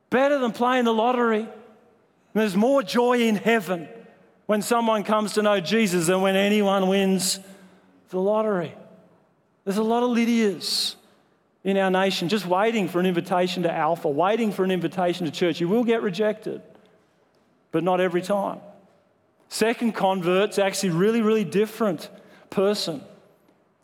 Better 0.09 0.37
than 0.37 0.51
playing 0.51 0.83
the 0.83 0.93
lottery. 0.93 1.47
there's 2.33 2.57
more 2.57 2.83
joy 2.83 3.21
in 3.21 3.37
heaven 3.37 3.87
when 4.51 4.61
someone 4.61 5.05
comes 5.05 5.31
to 5.35 5.41
know 5.41 5.61
Jesus 5.61 6.09
and 6.09 6.21
when 6.21 6.35
anyone 6.35 6.89
wins 6.89 7.39
the 8.09 8.19
lottery. 8.19 8.75
There's 9.63 9.77
a 9.77 9.81
lot 9.81 10.03
of 10.03 10.09
Lydias 10.09 10.95
in 11.63 11.77
our 11.77 11.89
nation 11.89 12.27
just 12.27 12.45
waiting 12.45 12.89
for 12.89 12.99
an 12.99 13.05
invitation 13.05 13.63
to 13.63 13.71
Alpha, 13.71 14.09
waiting 14.09 14.51
for 14.51 14.65
an 14.65 14.71
invitation 14.71 15.25
to 15.25 15.31
church. 15.31 15.61
You 15.61 15.69
will 15.69 15.85
get 15.85 16.01
rejected, 16.01 16.61
but 17.71 17.85
not 17.85 18.01
every 18.01 18.21
time. 18.21 18.59
Second 19.47 19.93
convert's 19.93 20.59
actually 20.59 20.89
really, 20.89 21.21
really 21.21 21.45
different 21.45 22.09
person, 22.49 23.01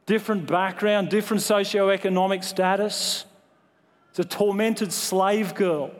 different 0.05 0.47
background, 0.47 1.07
different 1.07 1.43
socioeconomic 1.43 2.43
status. 2.43 3.23
It's 4.09 4.19
a 4.19 4.25
tormented 4.25 4.91
slave 4.91 5.55
girl 5.55 5.91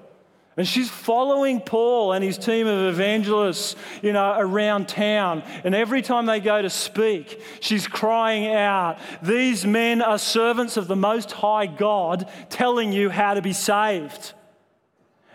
and 0.58 0.68
she's 0.68 0.90
following 0.90 1.62
Paul 1.62 2.14
and 2.14 2.24
his 2.24 2.40
team 2.40 2.66
of 2.66 2.92
evangelists, 2.92 3.76
you 4.02 4.12
know, 4.12 4.36
around 4.38 4.88
town. 4.88 5.44
And 5.64 5.76
every 5.76 6.02
time 6.02 6.26
they 6.26 6.40
go 6.40 6.60
to 6.60 6.70
speak, 6.72 7.40
she's 7.60 7.88
crying 7.88 8.48
out, 8.48 8.98
These 9.22 9.68
men 9.68 10.02
are 10.02 10.18
servants 10.18 10.76
of 10.76 10.88
the 10.88 10.96
Most 10.96 11.32
High 11.32 11.68
God 11.68 12.28
telling 12.50 12.92
you 12.92 13.12
how 13.12 13.36
to 13.36 13.42
be 13.44 13.54
saved. 13.54 14.34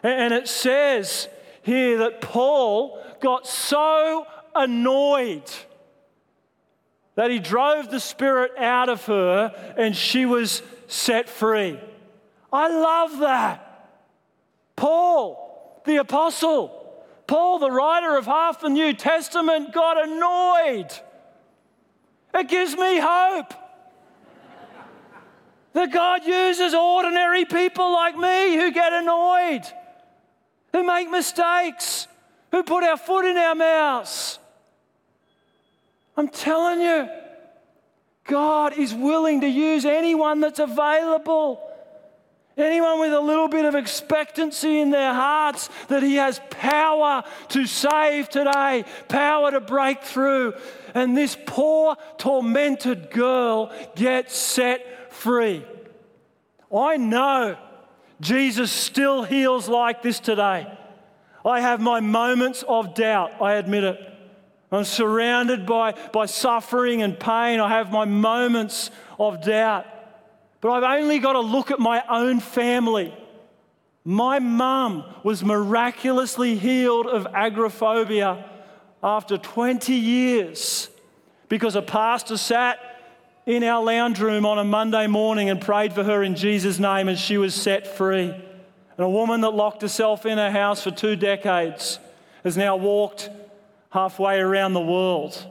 And 0.02 0.34
it 0.34 0.48
says 0.48 1.28
here 1.62 1.98
that 1.98 2.20
Paul 2.20 3.00
got 3.20 3.46
so 3.46 4.26
annoyed 4.56 5.48
that 7.14 7.30
he 7.30 7.38
drove 7.38 7.92
the 7.92 8.00
spirit 8.00 8.52
out 8.58 8.88
of 8.88 9.04
her 9.06 9.74
and 9.76 9.94
she 9.94 10.26
was 10.26 10.62
set 10.88 11.28
free. 11.28 11.78
I 12.52 12.68
love 12.68 13.18
that. 13.20 13.61
Paul, 14.76 15.82
the 15.84 15.96
apostle. 15.96 16.78
Paul, 17.26 17.58
the 17.58 17.70
writer 17.70 18.16
of 18.16 18.26
half 18.26 18.60
the 18.60 18.68
New 18.68 18.92
Testament, 18.92 19.72
got 19.72 20.02
annoyed. 20.06 20.90
It 22.34 22.48
gives 22.48 22.76
me 22.76 22.98
hope 22.98 23.54
that 25.72 25.92
God 25.92 26.24
uses 26.24 26.74
ordinary 26.74 27.44
people 27.44 27.92
like 27.92 28.16
me 28.16 28.56
who 28.56 28.70
get 28.72 28.92
annoyed, 28.92 29.62
who 30.72 30.82
make 30.82 31.10
mistakes, 31.10 32.06
who 32.50 32.62
put 32.62 32.84
our 32.84 32.96
foot 32.96 33.24
in 33.24 33.36
our 33.36 33.54
mouths. 33.54 34.38
I'm 36.16 36.28
telling 36.28 36.80
you, 36.80 37.08
God 38.24 38.74
is 38.78 38.94
willing 38.94 39.40
to 39.40 39.48
use 39.48 39.84
anyone 39.84 40.40
that's 40.40 40.58
available. 40.58 41.60
Anyone 42.56 43.00
with 43.00 43.12
a 43.12 43.20
little 43.20 43.48
bit 43.48 43.64
of 43.64 43.74
expectancy 43.74 44.80
in 44.80 44.90
their 44.90 45.14
hearts 45.14 45.70
that 45.88 46.02
He 46.02 46.16
has 46.16 46.40
power 46.50 47.24
to 47.48 47.66
save 47.66 48.28
today, 48.28 48.84
power 49.08 49.50
to 49.50 49.60
break 49.60 50.02
through. 50.02 50.54
And 50.94 51.16
this 51.16 51.36
poor, 51.46 51.96
tormented 52.18 53.10
girl 53.10 53.72
gets 53.94 54.36
set 54.36 55.12
free. 55.12 55.64
I 56.74 56.96
know 56.98 57.56
Jesus 58.20 58.70
still 58.70 59.22
heals 59.22 59.68
like 59.68 60.02
this 60.02 60.20
today. 60.20 60.66
I 61.44 61.60
have 61.60 61.80
my 61.80 62.00
moments 62.00 62.62
of 62.68 62.94
doubt, 62.94 63.40
I 63.40 63.54
admit 63.54 63.84
it. 63.84 64.08
I'm 64.70 64.84
surrounded 64.84 65.66
by, 65.66 65.92
by 66.12 66.24
suffering 66.26 67.02
and 67.02 67.18
pain. 67.18 67.60
I 67.60 67.68
have 67.68 67.92
my 67.92 68.06
moments 68.06 68.90
of 69.18 69.42
doubt. 69.42 69.84
But 70.62 70.70
I've 70.70 71.00
only 71.00 71.18
got 71.18 71.32
to 71.32 71.40
look 71.40 71.72
at 71.72 71.80
my 71.80 72.04
own 72.08 72.38
family. 72.38 73.12
My 74.04 74.38
mum 74.38 75.04
was 75.24 75.44
miraculously 75.44 76.54
healed 76.54 77.06
of 77.06 77.26
agoraphobia 77.34 78.48
after 79.02 79.36
20 79.36 79.92
years 79.92 80.88
because 81.48 81.74
a 81.74 81.82
pastor 81.82 82.36
sat 82.36 82.78
in 83.44 83.64
our 83.64 83.82
lounge 83.82 84.20
room 84.20 84.46
on 84.46 84.60
a 84.60 84.64
Monday 84.64 85.08
morning 85.08 85.50
and 85.50 85.60
prayed 85.60 85.92
for 85.92 86.04
her 86.04 86.22
in 86.22 86.36
Jesus' 86.36 86.78
name, 86.78 87.08
and 87.08 87.18
she 87.18 87.38
was 87.38 87.56
set 87.56 87.96
free. 87.96 88.30
And 88.30 89.04
a 89.04 89.08
woman 89.08 89.40
that 89.40 89.50
locked 89.50 89.82
herself 89.82 90.24
in 90.24 90.38
her 90.38 90.52
house 90.52 90.80
for 90.80 90.92
two 90.92 91.16
decades 91.16 91.98
has 92.44 92.56
now 92.56 92.76
walked 92.76 93.30
halfway 93.90 94.38
around 94.38 94.74
the 94.74 94.80
world. 94.80 95.44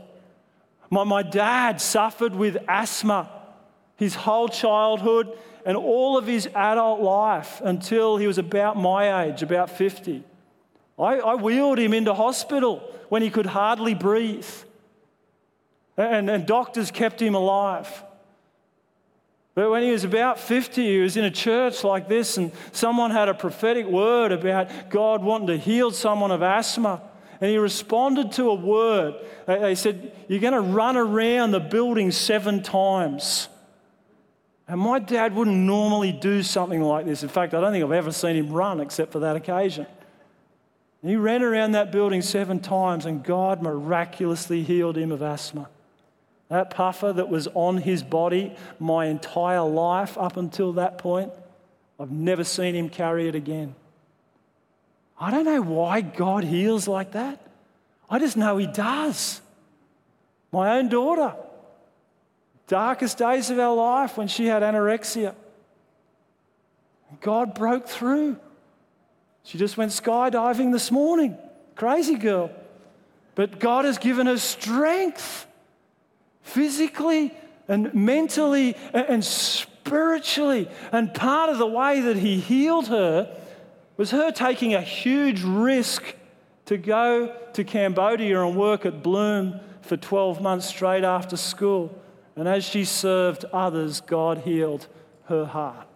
My, 0.89 1.04
my 1.04 1.21
dad 1.21 1.82
suffered 1.82 2.34
with 2.34 2.56
asthma 2.69 3.40
his 4.02 4.16
whole 4.16 4.50
childhood 4.50 5.32
and 5.64 5.78
all 5.78 6.18
of 6.18 6.26
his 6.26 6.48
adult 6.56 7.02
life 7.02 7.62
until 7.64 8.18
he 8.18 8.26
was 8.26 8.40
about 8.40 8.76
my 8.76 9.26
age, 9.26 9.44
about 9.44 9.70
50. 9.70 10.24
I, 10.98 11.18
I 11.20 11.36
wheeled 11.36 11.78
him 11.78 11.94
into 11.94 12.12
hospital 12.16 12.78
when 13.10 13.22
he 13.22 13.30
could 13.30 13.46
hardly 13.46 13.94
breathe. 13.94 14.50
And, 15.98 16.32
and 16.32 16.48
doctors 16.48 16.90
kept 16.90 17.22
him 17.22 17.36
alive. 17.36 18.04
But 19.54 19.70
when 19.70 19.84
he 19.84 19.92
was 19.92 20.04
about 20.04 20.40
50, 20.40 20.84
he 20.84 20.98
was 20.98 21.16
in 21.16 21.24
a 21.24 21.30
church 21.30 21.84
like 21.84 22.08
this, 22.08 22.38
and 22.38 22.52
someone 22.72 23.12
had 23.12 23.30
a 23.30 23.36
prophetic 23.36 23.86
word 23.86 24.32
about 24.32 24.90
God 24.90 25.22
wanting 25.22 25.48
to 25.48 25.58
heal 25.58 25.92
someone 25.92 26.32
of 26.32 26.42
asthma. 26.42 27.04
And 27.40 27.52
he 27.52 27.60
responded 27.60 28.32
to 28.34 28.50
a 28.50 28.56
word. 28.56 29.14
They 29.46 29.76
said, 29.76 30.12
You're 30.28 30.40
going 30.40 30.54
to 30.54 30.62
run 30.62 30.98
around 30.98 31.52
the 31.52 31.60
building 31.60 32.10
seven 32.10 32.64
times. 32.64 33.48
And 34.72 34.80
my 34.80 35.00
dad 35.00 35.36
wouldn't 35.36 35.58
normally 35.58 36.14
do 36.14 36.42
something 36.42 36.82
like 36.82 37.06
this. 37.06 37.24
In 37.24 37.28
fact, 37.28 37.54
I 37.54 37.60
don't 37.60 37.74
think 37.74 37.84
I've 37.84 37.92
ever 37.92 38.14
seen 38.14 38.38
him 38.38 38.54
run 38.54 38.80
except 38.80 39.12
for 39.12 39.20
that 39.20 39.36
occasion. 39.36 39.86
He 41.04 41.18
ran 41.18 41.44
around 41.44 41.74
that 41.74 41.92
building 41.92 42.22
seven 42.22 42.62
times, 42.62 43.06
and 43.06 43.22
God 43.22 43.62
miraculously 43.62 44.64
healed 44.64 44.98
him 44.98 45.12
of 45.12 45.22
asthma. 45.22 45.68
That 46.48 46.70
puffer 46.70 47.12
that 47.12 47.28
was 47.28 47.50
on 47.54 47.80
his 47.80 48.02
body 48.02 48.56
my 48.80 49.08
entire 49.08 49.62
life 49.62 50.18
up 50.18 50.38
until 50.38 50.72
that 50.74 50.98
point, 51.00 51.34
I've 52.00 52.12
never 52.12 52.46
seen 52.46 52.74
him 52.74 52.88
carry 52.88 53.28
it 53.28 53.36
again. 53.36 53.76
I 55.20 55.32
don't 55.32 55.44
know 55.44 55.62
why 55.62 56.00
God 56.00 56.46
heals 56.46 56.88
like 56.88 57.12
that. 57.12 57.46
I 58.10 58.20
just 58.20 58.38
know 58.38 58.56
He 58.56 58.68
does. 58.68 59.42
My 60.54 60.78
own 60.78 60.88
daughter, 60.88 61.36
darkest 62.72 63.18
days 63.18 63.50
of 63.50 63.60
our 63.60 63.76
life 63.76 64.18
when 64.18 64.30
she 64.30 64.46
had 64.46 64.64
anorexia. 64.64 65.36
God 67.20 67.54
broke 67.54 67.86
through. 67.86 68.38
She 69.44 69.58
just 69.58 69.76
went 69.76 69.92
skydiving 69.92 70.72
this 70.72 70.90
morning. 70.90 71.38
Crazy 71.76 72.16
girl. 72.16 72.50
But 73.36 73.60
God 73.60 73.84
has 73.84 73.98
given 73.98 74.26
her 74.26 74.38
strength 74.38 75.46
physically 76.44 77.34
and 77.68 77.94
mentally 77.94 78.78
and 78.94 79.22
spiritually. 79.22 80.70
And 80.94 81.14
part 81.14 81.50
of 81.50 81.58
the 81.58 81.68
way 81.68 82.00
that 82.00 82.16
He 82.16 82.40
healed 82.40 82.88
her 82.88 83.38
was 83.98 84.12
her 84.12 84.32
taking 84.32 84.76
a 84.76 84.82
huge 84.82 85.44
risk 85.44 86.16
to 86.68 86.78
go 86.78 87.36
to 87.52 87.66
Cambodia 87.66 88.42
and 88.42 88.56
work 88.56 88.86
at 88.86 89.04
Bloom 89.04 89.60
for 89.82 89.98
12 89.98 90.42
months 90.42 90.68
straight 90.68 91.04
after 91.04 91.36
school. 91.36 92.01
And 92.36 92.48
as 92.48 92.63
she 92.63 92.86
served 92.86 93.46
others, 93.52 94.02
God 94.02 94.39
healed 94.39 94.88
her 95.26 95.46
heart. 95.46 95.88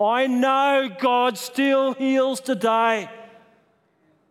I 0.00 0.26
know 0.26 0.90
God 0.98 1.38
still 1.38 1.94
heals 1.94 2.40
today. 2.40 3.08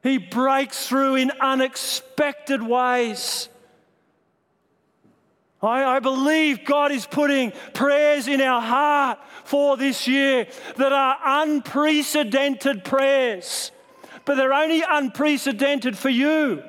He 0.04 0.18
breaks 0.18 0.88
through 0.88 1.16
in 1.16 1.32
unexpected 1.40 2.62
ways. 2.62 3.48
I, 5.62 5.96
I, 5.96 6.00
believe 6.00 6.66
God 6.66 6.92
is 6.92 7.06
putting 7.06 7.54
prayers 7.74 8.28
in 8.28 8.42
our 8.42 8.62
heart 8.62 9.18
for 9.46 9.78
this 9.78 10.10
year 10.10 10.46
that 10.76 10.92
are 10.92 11.18
unprecedented 11.24 12.84
prayers, 12.84 13.72
but 14.26 14.36
they're 14.36 14.54
only 14.54 14.84
unprecedented 14.88 15.98
for 15.98 16.10
you. 16.10 16.62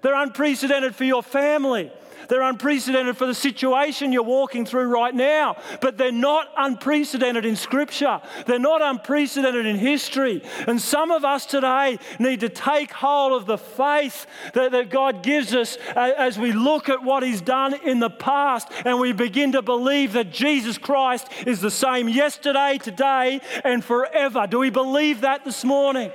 They're 0.00 0.14
unprecedented 0.14 0.94
for 0.94 1.04
your 1.04 1.22
family. 1.22 1.92
They're 2.28 2.42
unprecedented 2.42 3.16
for 3.16 3.26
the 3.26 3.34
situation 3.34 4.12
you're 4.12 4.22
walking 4.22 4.66
through 4.66 4.88
right 4.88 5.14
now, 5.14 5.56
but 5.80 5.96
they're 5.96 6.12
not 6.12 6.48
unprecedented 6.56 7.44
in 7.44 7.56
Scripture. 7.56 8.20
They're 8.46 8.58
not 8.58 8.82
unprecedented 8.82 9.66
in 9.66 9.76
history. 9.76 10.42
And 10.66 10.80
some 10.80 11.10
of 11.10 11.24
us 11.24 11.46
today 11.46 11.98
need 12.18 12.40
to 12.40 12.48
take 12.48 12.90
hold 12.90 13.32
of 13.32 13.46
the 13.46 13.58
faith 13.58 14.26
that, 14.54 14.72
that 14.72 14.90
God 14.90 15.22
gives 15.22 15.54
us 15.54 15.76
as 15.96 16.38
we 16.38 16.52
look 16.52 16.88
at 16.88 17.02
what 17.02 17.22
He's 17.22 17.40
done 17.40 17.74
in 17.84 18.00
the 18.00 18.10
past 18.10 18.68
and 18.84 18.98
we 18.98 19.12
begin 19.12 19.52
to 19.52 19.62
believe 19.62 20.12
that 20.14 20.32
Jesus 20.32 20.78
Christ 20.78 21.28
is 21.46 21.60
the 21.60 21.70
same 21.70 22.08
yesterday, 22.08 22.78
today, 22.82 23.40
and 23.64 23.84
forever. 23.84 24.46
Do 24.46 24.58
we 24.58 24.70
believe 24.70 25.22
that 25.22 25.44
this 25.44 25.64
morning? 25.64 26.10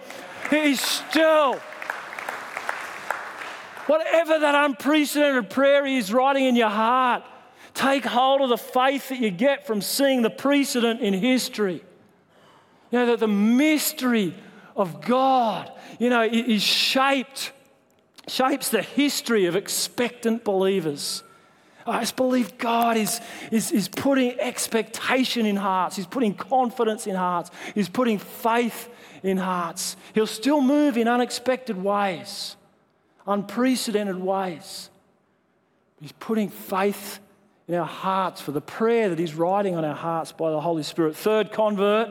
He's 0.49 0.81
still 0.81 1.59
Whatever 3.87 4.39
that 4.39 4.55
unprecedented 4.55 5.49
prayer 5.49 5.85
is 5.85 6.13
writing 6.13 6.45
in 6.45 6.55
your 6.55 6.69
heart, 6.69 7.23
take 7.73 8.05
hold 8.05 8.41
of 8.41 8.49
the 8.49 8.57
faith 8.57 9.09
that 9.09 9.19
you 9.19 9.29
get 9.29 9.67
from 9.67 9.81
seeing 9.81 10.21
the 10.21 10.29
precedent 10.29 11.01
in 11.01 11.13
history. 11.13 11.83
You 12.91 12.99
know, 12.99 13.05
that 13.07 13.19
the 13.19 13.27
mystery 13.27 14.35
of 14.75 15.01
God, 15.01 15.71
you 15.99 16.09
know, 16.09 16.21
is 16.21 16.61
shaped, 16.61 17.51
shapes 18.27 18.69
the 18.69 18.81
history 18.81 19.47
of 19.47 19.55
expectant 19.55 20.43
believers. 20.43 21.23
I 21.85 21.99
just 21.99 22.15
believe 22.15 22.57
God 22.57 22.95
is, 22.95 23.19
is, 23.51 23.71
is 23.73 23.89
putting 23.89 24.39
expectation 24.39 25.45
in 25.45 25.57
hearts. 25.57 25.97
He's 25.97 26.07
putting 26.07 26.33
confidence 26.33 27.07
in 27.07 27.15
hearts. 27.15 27.51
He's 27.75 27.89
putting 27.89 28.19
faith 28.19 28.87
in 29.21 29.35
hearts. 29.35 29.97
He'll 30.13 30.25
still 30.25 30.61
move 30.61 30.95
in 30.95 31.09
unexpected 31.09 31.81
ways 31.81 32.55
unprecedented 33.27 34.17
ways. 34.17 34.89
He's 36.01 36.11
putting 36.13 36.49
faith 36.49 37.19
in 37.67 37.75
our 37.75 37.85
hearts 37.85 38.41
for 38.41 38.51
the 38.51 38.61
prayer 38.61 39.09
that 39.09 39.19
He's 39.19 39.35
writing 39.35 39.75
on 39.75 39.85
our 39.85 39.95
hearts 39.95 40.31
by 40.31 40.51
the 40.51 40.59
Holy 40.59 40.83
Spirit. 40.83 41.15
Third 41.15 41.51
convert 41.51 42.09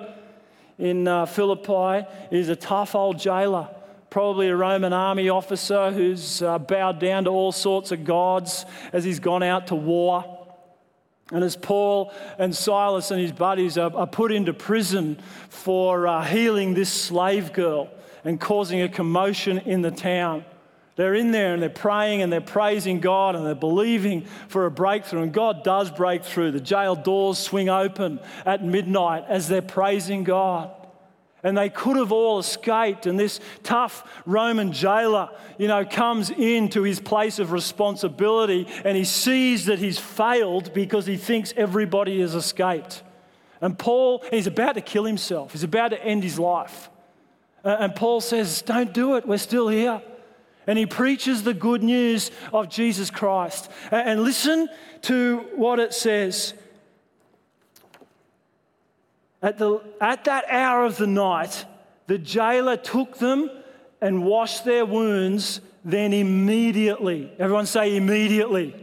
in 0.79 1.07
uh, 1.07 1.27
Philippi 1.27 2.07
is 2.31 2.49
a 2.49 2.57
tough 2.57 2.95
old 2.95 3.19
jailer, 3.19 3.69
probably 4.09 4.49
a 4.49 4.57
Roman 4.57 4.93
army 4.93 5.29
officer 5.29 5.91
who's 5.91 6.43
uh, 6.43 6.59
bowed 6.59 6.99
down 6.99 7.25
to 7.25 7.31
all 7.31 7.53
sorts 7.53 7.93
of 7.93 8.05
gods 8.05 8.65
as 8.93 9.05
he's 9.05 9.21
gone 9.21 9.43
out 9.43 9.69
to 9.69 9.75
war. 9.75 10.39
And 11.31 11.45
as 11.45 11.57
Paul 11.57 12.13
and 12.39 12.55
Silas 12.55 13.11
and 13.11 13.21
his 13.21 13.33
buddies 13.33 13.79
are, 13.79 13.95
are 13.95 14.07
put 14.07 14.33
into 14.33 14.53
prison 14.53 15.19
for 15.49 16.07
uh, 16.07 16.25
healing 16.25 16.75
this 16.75 16.93
slave 16.93 17.53
girl 17.53 17.91
and 18.25 18.41
causing 18.41 18.83
a 18.83 18.89
commotion 18.89 19.59
in 19.59 19.83
the 19.83 19.91
town, 19.91 20.45
they're 20.97 21.15
in 21.15 21.33
there 21.33 21.55
and 21.55 21.63
they're 21.63 21.71
praying 21.71 22.21
and 22.21 22.31
they're 22.33 22.41
praising 22.41 23.01
God 23.01 23.35
and 23.35 23.47
they're 23.47 23.55
believing 23.55 24.27
for 24.49 24.67
a 24.67 24.71
breakthrough. 24.71 25.23
And 25.23 25.33
God 25.33 25.65
does 25.65 25.91
break 25.91 26.23
through. 26.25 26.51
The 26.53 26.61
jail 26.61 26.95
doors 26.95 27.39
swing 27.39 27.71
open 27.71 28.21
at 28.45 28.63
midnight 28.63 29.25
as 29.29 29.49
they're 29.49 29.63
praising 29.63 30.23
God. 30.25 30.71
and 31.45 31.59
they 31.59 31.69
could 31.69 31.97
have 31.97 32.13
all 32.13 32.39
escaped. 32.39 33.07
And 33.07 33.19
this 33.19 33.41
tough 33.65 34.23
Roman 34.27 34.71
jailer, 34.71 35.31
you 35.59 35.67
know, 35.67 35.85
comes 35.85 36.31
into 36.31 36.83
his 36.83 37.01
place 37.01 37.41
of 37.41 37.51
responsibility 37.51 38.69
and 38.85 38.97
he 38.97 39.05
sees 39.05 39.65
that 39.67 39.81
he's 39.81 39.99
failed 39.99 40.73
because 40.73 41.05
he 41.05 41.17
thinks 41.17 41.53
everybody 41.57 42.21
has 42.21 42.37
escaped. 42.37 43.03
And 43.61 43.79
Paul, 43.79 44.25
he's 44.31 44.47
about 44.47 44.75
to 44.75 44.81
kill 44.81 45.05
himself, 45.05 45.53
he's 45.53 45.65
about 45.65 45.89
to 45.89 46.05
end 46.05 46.23
his 46.23 46.39
life. 46.39 46.91
And 47.65 47.95
Paul 47.95 48.21
says, 48.21 48.63
Don't 48.63 48.93
do 48.93 49.17
it, 49.17 49.27
we're 49.27 49.39
still 49.39 49.69
here. 49.69 50.03
And 50.67 50.79
he 50.79 50.87
preaches 50.87 51.43
the 51.43 51.55
good 51.55 51.83
news 51.83 52.31
of 52.53 52.69
Jesus 52.69 53.11
Christ. 53.11 53.71
And 53.91 54.23
listen 54.23 54.69
to 55.03 55.39
what 55.57 55.81
it 55.81 55.93
says. 55.93 56.55
At, 59.43 59.59
the, 59.59 59.81
at 60.01 60.25
that 60.25 60.45
hour 60.49 60.85
of 60.85 60.97
the 60.97 61.07
night, 61.07 61.65
the 62.07 62.19
jailer 62.19 62.77
took 62.77 63.19
them 63.19 63.51
and 64.01 64.25
washed 64.25 64.65
their 64.65 64.87
wounds. 64.87 65.61
Then 65.85 66.13
immediately, 66.13 67.33
everyone 67.41 67.67
say 67.67 67.97
immediately, 67.97 68.77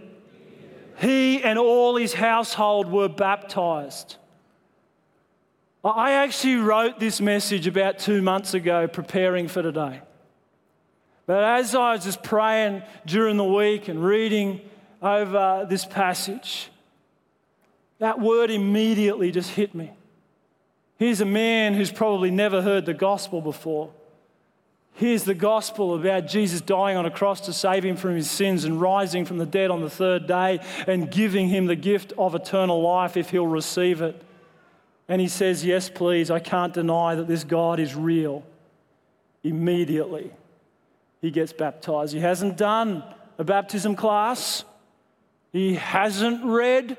he 1.00 1.42
and 1.42 1.58
all 1.58 1.96
his 1.96 2.14
household 2.14 2.92
were 2.92 3.08
baptized. 3.08 4.18
I 5.82 6.12
actually 6.12 6.58
wrote 6.58 7.00
this 7.00 7.22
message 7.22 7.68
about 7.68 8.00
two 8.00 8.22
months 8.22 8.54
ago, 8.54 8.86
preparing 8.86 9.48
for 9.48 9.62
today. 9.62 10.02
But 11.30 11.44
as 11.44 11.76
I 11.76 11.94
was 11.94 12.06
just 12.06 12.24
praying 12.24 12.82
during 13.06 13.38
the 13.38 13.44
week 13.44 13.88
and 13.88 14.04
reading 14.04 14.62
over 15.00 15.68
this 15.70 15.86
passage, 15.86 16.72
that 18.00 18.20
word 18.20 18.50
immediately 18.50 19.30
just 19.30 19.52
hit 19.52 19.76
me. 19.76 19.92
Here's 20.98 21.22
a 21.22 21.26
man 21.26 21.76
who's 21.76 21.92
probably 21.92 22.32
never 22.32 22.64
heard 22.64 22.88
the 22.88 22.96
gospel 22.96 23.42
before. 23.42 23.92
Here's 24.94 25.24
the 25.24 25.36
gospel 25.36 25.94
about 25.94 26.26
Jesus 26.26 26.62
dying 26.62 26.98
on 26.98 27.06
a 27.06 27.12
cross 27.12 27.42
to 27.42 27.54
save 27.54 27.86
him 27.86 27.96
from 27.96 28.16
his 28.16 28.32
sins 28.32 28.64
and 28.64 28.82
rising 28.82 29.24
from 29.24 29.38
the 29.38 29.46
dead 29.46 29.70
on 29.70 29.82
the 29.82 29.90
third 29.92 30.26
day 30.26 30.60
and 30.88 31.12
giving 31.12 31.48
him 31.48 31.68
the 31.68 31.76
gift 31.76 32.12
of 32.18 32.34
eternal 32.34 32.82
life 32.82 33.16
if 33.16 33.30
he'll 33.30 33.46
receive 33.46 34.02
it. 34.02 34.20
And 35.08 35.22
he 35.22 35.28
says, 35.28 35.64
Yes, 35.64 35.92
please, 35.92 36.32
I 36.32 36.40
can't 36.40 36.74
deny 36.74 37.14
that 37.14 37.28
this 37.28 37.44
God 37.44 37.80
is 37.80 37.96
real. 37.96 38.44
Immediately, 39.44 40.32
he 41.22 41.32
gets 41.32 41.54
baptized. 41.54 42.14
He 42.14 42.20
hasn't 42.20 42.58
done 42.58 43.04
a 43.38 43.44
baptism 43.44 43.96
class, 43.96 44.64
he 45.52 45.76
hasn't 45.76 46.46
read 46.46 46.98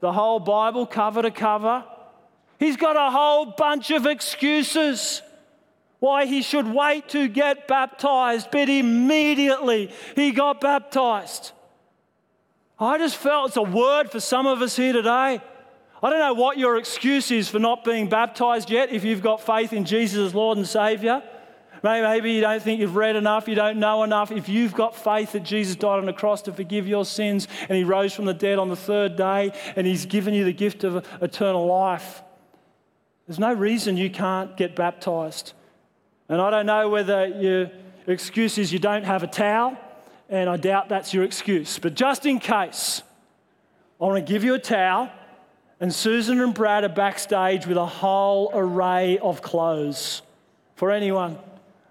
the 0.00 0.12
whole 0.12 0.38
Bible 0.38 0.86
cover 0.86 1.22
to 1.22 1.30
cover. 1.30 1.84
He's 2.58 2.76
got 2.76 2.96
a 2.96 3.10
whole 3.10 3.46
bunch 3.46 3.90
of 3.90 4.06
excuses 4.06 5.22
why 6.00 6.26
he 6.26 6.42
should 6.42 6.72
wait 6.72 7.08
to 7.10 7.28
get 7.28 7.66
baptized, 7.66 8.48
but 8.52 8.68
immediately 8.68 9.90
he 10.14 10.30
got 10.30 10.60
baptized. 10.60 11.52
I 12.78 12.98
just 12.98 13.16
felt 13.16 13.48
it's 13.48 13.56
a 13.56 13.62
word 13.62 14.10
for 14.10 14.20
some 14.20 14.46
of 14.46 14.62
us 14.62 14.76
here 14.76 14.92
today. 14.92 15.40
I 16.00 16.10
don't 16.10 16.20
know 16.20 16.34
what 16.34 16.58
your 16.58 16.76
excuse 16.76 17.32
is 17.32 17.48
for 17.48 17.58
not 17.58 17.84
being 17.84 18.08
baptized 18.08 18.70
yet 18.70 18.92
if 18.92 19.02
you've 19.02 19.22
got 19.22 19.40
faith 19.40 19.72
in 19.72 19.84
Jesus 19.84 20.28
as 20.28 20.34
Lord 20.34 20.58
and 20.58 20.66
Savior. 20.66 21.22
Maybe 21.82 22.32
you 22.32 22.40
don't 22.40 22.62
think 22.62 22.80
you've 22.80 22.96
read 22.96 23.16
enough, 23.16 23.48
you 23.48 23.54
don't 23.54 23.78
know 23.78 24.02
enough. 24.02 24.30
If 24.30 24.48
you've 24.48 24.74
got 24.74 24.96
faith 24.96 25.32
that 25.32 25.44
Jesus 25.44 25.76
died 25.76 25.98
on 25.98 26.06
the 26.06 26.12
cross 26.12 26.42
to 26.42 26.52
forgive 26.52 26.86
your 26.86 27.04
sins 27.04 27.48
and 27.68 27.76
he 27.76 27.84
rose 27.84 28.12
from 28.12 28.24
the 28.24 28.34
dead 28.34 28.58
on 28.58 28.68
the 28.68 28.76
third 28.76 29.16
day 29.16 29.52
and 29.76 29.86
he's 29.86 30.06
given 30.06 30.34
you 30.34 30.44
the 30.44 30.52
gift 30.52 30.84
of 30.84 31.06
eternal 31.20 31.66
life, 31.66 32.22
there's 33.26 33.38
no 33.38 33.52
reason 33.52 33.96
you 33.96 34.10
can't 34.10 34.56
get 34.56 34.74
baptized. 34.74 35.52
And 36.28 36.40
I 36.40 36.50
don't 36.50 36.66
know 36.66 36.88
whether 36.88 37.26
your 37.26 37.70
excuse 38.06 38.58
is 38.58 38.72
you 38.72 38.78
don't 38.78 39.04
have 39.04 39.22
a 39.22 39.26
towel, 39.26 39.76
and 40.28 40.48
I 40.48 40.56
doubt 40.56 40.88
that's 40.88 41.12
your 41.14 41.24
excuse. 41.24 41.78
But 41.78 41.94
just 41.94 42.26
in 42.26 42.38
case, 42.38 43.02
I 44.00 44.04
want 44.04 44.26
to 44.26 44.32
give 44.32 44.44
you 44.44 44.54
a 44.54 44.58
towel, 44.58 45.10
and 45.80 45.94
Susan 45.94 46.40
and 46.40 46.54
Brad 46.54 46.84
are 46.84 46.88
backstage 46.88 47.66
with 47.66 47.76
a 47.76 47.86
whole 47.86 48.50
array 48.54 49.18
of 49.18 49.42
clothes 49.42 50.22
for 50.74 50.90
anyone, 50.90 51.38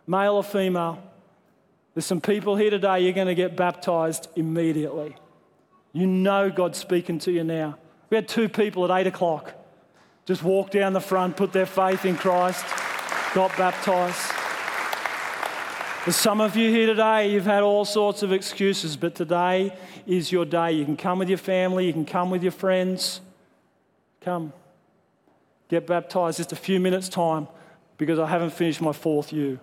male 0.08 0.36
or 0.36 0.44
female. 0.44 1.04
There's 1.94 2.06
some 2.06 2.22
people 2.22 2.56
here 2.56 2.70
today, 2.70 3.02
you're 3.02 3.14
going 3.14 3.28
to 3.28 3.36
get 3.36 3.56
baptized 3.56 4.30
immediately. 4.36 5.16
You 5.94 6.08
know 6.08 6.50
God's 6.50 6.78
speaking 6.78 7.20
to 7.20 7.32
you 7.32 7.44
now. 7.44 7.78
We 8.10 8.16
had 8.16 8.28
two 8.28 8.50
people 8.50 8.86
at 8.92 9.02
8 9.02 9.08
o'clock 9.08 9.54
just 10.28 10.44
walk 10.44 10.72
down 10.72 10.92
the 10.92 11.00
front, 11.00 11.38
put 11.38 11.54
their 11.54 11.66
faith 11.66 12.04
in 12.04 12.18
Christ, 12.18 12.66
got 13.34 13.56
baptized. 13.58 14.20
There's 16.04 16.18
some 16.18 16.42
of 16.42 16.58
you 16.58 16.70
here 16.70 16.86
today, 16.86 17.32
you've 17.32 17.46
had 17.46 17.64
all 17.64 17.86
sorts 17.86 18.24
of 18.24 18.34
excuses, 18.34 18.98
but 18.98 19.16
today 19.16 19.74
is 20.06 20.30
your 20.30 20.44
day. 20.44 20.74
You 20.74 20.84
can 20.84 20.98
come 20.98 21.20
with 21.20 21.30
your 21.30 21.38
family, 21.38 21.88
you 21.88 21.94
can 21.94 22.04
come 22.04 22.30
with 22.30 22.44
your 22.44 22.52
friends. 22.52 23.22
Come. 24.20 24.52
Get 25.70 25.88
baptized 25.88 26.38
just 26.38 26.52
a 26.52 26.58
few 26.58 26.82
minutes' 26.82 27.08
time 27.08 27.48
because 27.98 28.20
I 28.20 28.28
haven't 28.28 28.52
finished 28.52 28.82
my 28.82 28.92
fourth 28.92 29.32
U. 29.32 29.60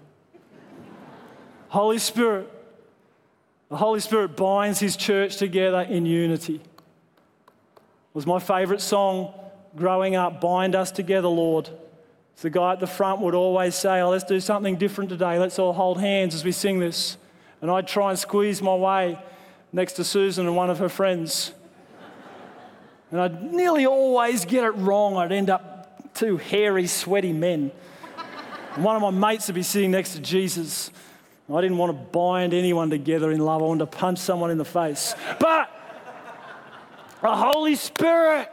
Holy 1.75 1.99
Spirit, 1.99 2.49
the 3.69 3.77
Holy 3.77 3.99
Spirit 3.99 4.37
binds 4.37 4.79
His 4.79 4.95
church 4.97 5.39
together 5.39 5.81
in 5.81 6.07
unity. 6.07 6.55
It 6.55 6.63
was 8.15 8.29
my 8.29 8.39
favourite 8.39 8.81
song 8.81 9.35
growing 9.75 10.15
up, 10.15 10.41
bind 10.41 10.77
us 10.77 10.93
together, 10.93 11.27
Lord. 11.27 11.67
So 12.37 12.43
the 12.43 12.51
guy 12.51 12.75
at 12.75 12.79
the 12.79 12.87
front 12.87 13.23
would 13.23 13.35
always 13.35 13.75
say, 13.75 14.01
oh, 14.03 14.11
let's 14.11 14.23
do 14.23 14.39
something 14.39 14.77
different 14.77 15.11
today. 15.11 15.37
Let's 15.37 15.59
all 15.59 15.73
hold 15.73 15.99
hands 15.99 16.33
as 16.33 16.45
we 16.45 16.53
sing 16.53 16.79
this. 16.79 17.17
And 17.61 17.69
I'd 17.69 17.89
try 17.89 18.11
and 18.11 18.19
squeeze 18.21 18.63
my 18.63 18.77
way 18.77 19.19
next 19.73 19.95
to 19.95 20.05
Susan 20.05 20.47
and 20.47 20.55
one 20.55 20.71
of 20.71 20.79
her 20.79 20.89
friends. 20.89 21.51
And 23.11 23.21
I'd 23.21 23.53
nearly 23.53 23.85
always 23.85 24.45
get 24.45 24.63
it 24.63 24.77
wrong. 24.77 25.17
I'd 25.17 25.33
end 25.33 25.51
up 25.51 26.15
two 26.15 26.37
hairy, 26.37 26.87
sweaty 26.87 27.33
men. 27.33 27.73
And 28.77 28.85
one 28.85 28.95
of 28.95 29.03
my 29.03 29.11
mates 29.11 29.49
would 29.49 29.57
be 29.57 29.65
sitting 29.65 29.91
next 29.91 30.13
to 30.13 30.21
Jesus. 30.21 30.93
I 31.53 31.61
didn't 31.61 31.77
want 31.77 31.93
to 31.93 32.05
bind 32.11 32.55
anyone 32.55 32.91
together 32.91 33.31
in 33.31 33.41
love. 33.41 33.63
I 33.63 33.67
wanted 33.67 33.91
to 33.91 33.99
punch 33.99 34.19
someone 34.19 34.51
in 34.51 34.59
the 34.59 34.65
face. 34.65 35.15
But 35.39 35.71
the 37.21 37.35
Holy 37.35 37.75
Spirit 37.75 38.49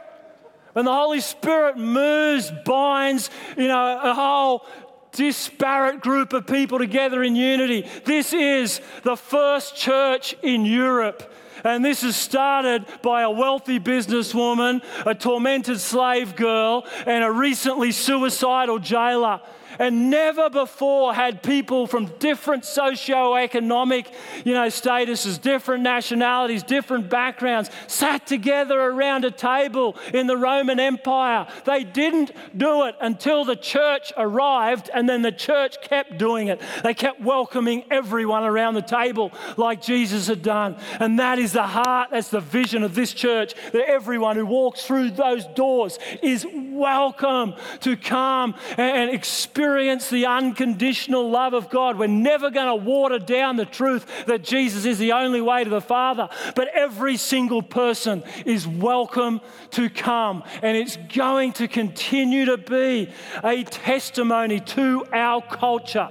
when 0.72 0.86
the 0.86 0.92
Holy 0.92 1.20
Spirit 1.20 1.76
moves, 1.76 2.50
binds, 2.64 3.30
you 3.56 3.68
know, 3.68 4.00
a 4.02 4.14
whole 4.14 4.66
disparate 5.12 6.00
group 6.00 6.32
of 6.32 6.46
people 6.46 6.78
together 6.78 7.22
in 7.22 7.36
unity. 7.36 7.86
This 8.04 8.32
is 8.32 8.80
the 9.02 9.16
first 9.16 9.76
church 9.76 10.34
in 10.42 10.64
Europe. 10.64 11.30
And 11.64 11.84
this 11.84 12.02
is 12.02 12.16
started 12.16 12.86
by 13.02 13.22
a 13.22 13.30
wealthy 13.30 13.78
businesswoman, 13.78 14.82
a 15.06 15.14
tormented 15.14 15.78
slave 15.78 16.34
girl, 16.34 16.86
and 17.06 17.22
a 17.22 17.30
recently 17.30 17.92
suicidal 17.92 18.78
jailer. 18.78 19.42
And 19.78 20.10
never 20.10 20.50
before 20.50 21.14
had 21.14 21.42
people 21.42 21.86
from 21.86 22.06
different 22.18 22.64
socio-economic, 22.64 24.10
you 24.44 24.54
know, 24.54 24.66
statuses, 24.66 25.40
different 25.40 25.82
nationalities, 25.82 26.62
different 26.62 27.08
backgrounds 27.08 27.70
sat 27.86 28.26
together 28.26 28.80
around 28.80 29.24
a 29.24 29.30
table 29.30 29.96
in 30.12 30.26
the 30.26 30.36
Roman 30.36 30.78
Empire. 30.78 31.46
They 31.64 31.84
didn't 31.84 32.32
do 32.56 32.84
it 32.84 32.96
until 33.00 33.44
the 33.44 33.56
church 33.56 34.12
arrived, 34.16 34.90
and 34.92 35.08
then 35.08 35.22
the 35.22 35.32
church 35.32 35.80
kept 35.82 36.18
doing 36.18 36.48
it. 36.48 36.60
They 36.82 36.94
kept 36.94 37.20
welcoming 37.20 37.84
everyone 37.90 38.44
around 38.44 38.74
the 38.74 38.82
table 38.82 39.32
like 39.56 39.82
Jesus 39.82 40.26
had 40.26 40.42
done. 40.42 40.76
And 41.00 41.18
that 41.18 41.38
is 41.38 41.52
the 41.52 41.66
heart, 41.66 42.10
that's 42.10 42.28
the 42.28 42.40
vision 42.40 42.82
of 42.82 42.94
this 42.94 43.12
church, 43.12 43.54
that 43.72 43.88
everyone 43.88 44.36
who 44.36 44.46
walks 44.46 44.84
through 44.84 45.10
those 45.10 45.44
doors 45.46 45.98
is 46.22 46.46
welcome 46.72 47.54
to 47.80 47.96
come 47.96 48.54
and 48.76 49.10
experience 49.10 50.10
the 50.10 50.26
unconditional 50.26 51.30
love 51.30 51.54
of 51.54 51.70
God. 51.70 51.98
We're 51.98 52.06
never 52.06 52.50
going 52.50 52.66
to 52.66 52.84
water 52.84 53.18
down 53.18 53.56
the 53.56 53.64
truth 53.64 54.26
that 54.26 54.42
Jesus 54.42 54.84
is 54.84 54.98
the 54.98 55.12
only 55.12 55.40
way 55.40 55.64
to 55.64 55.70
the 55.70 55.80
Father, 55.80 56.28
but 56.54 56.68
every 56.68 57.16
single 57.16 57.62
person 57.62 58.22
is 58.46 58.66
welcome 58.66 59.40
to 59.70 59.88
come, 59.88 60.42
and 60.62 60.76
it's 60.76 60.98
going 61.14 61.52
to 61.52 61.68
continue 61.68 62.44
to 62.46 62.58
be 62.58 63.10
a 63.42 63.64
testimony 63.64 64.60
to 64.60 65.04
our 65.12 65.42
culture. 65.42 66.10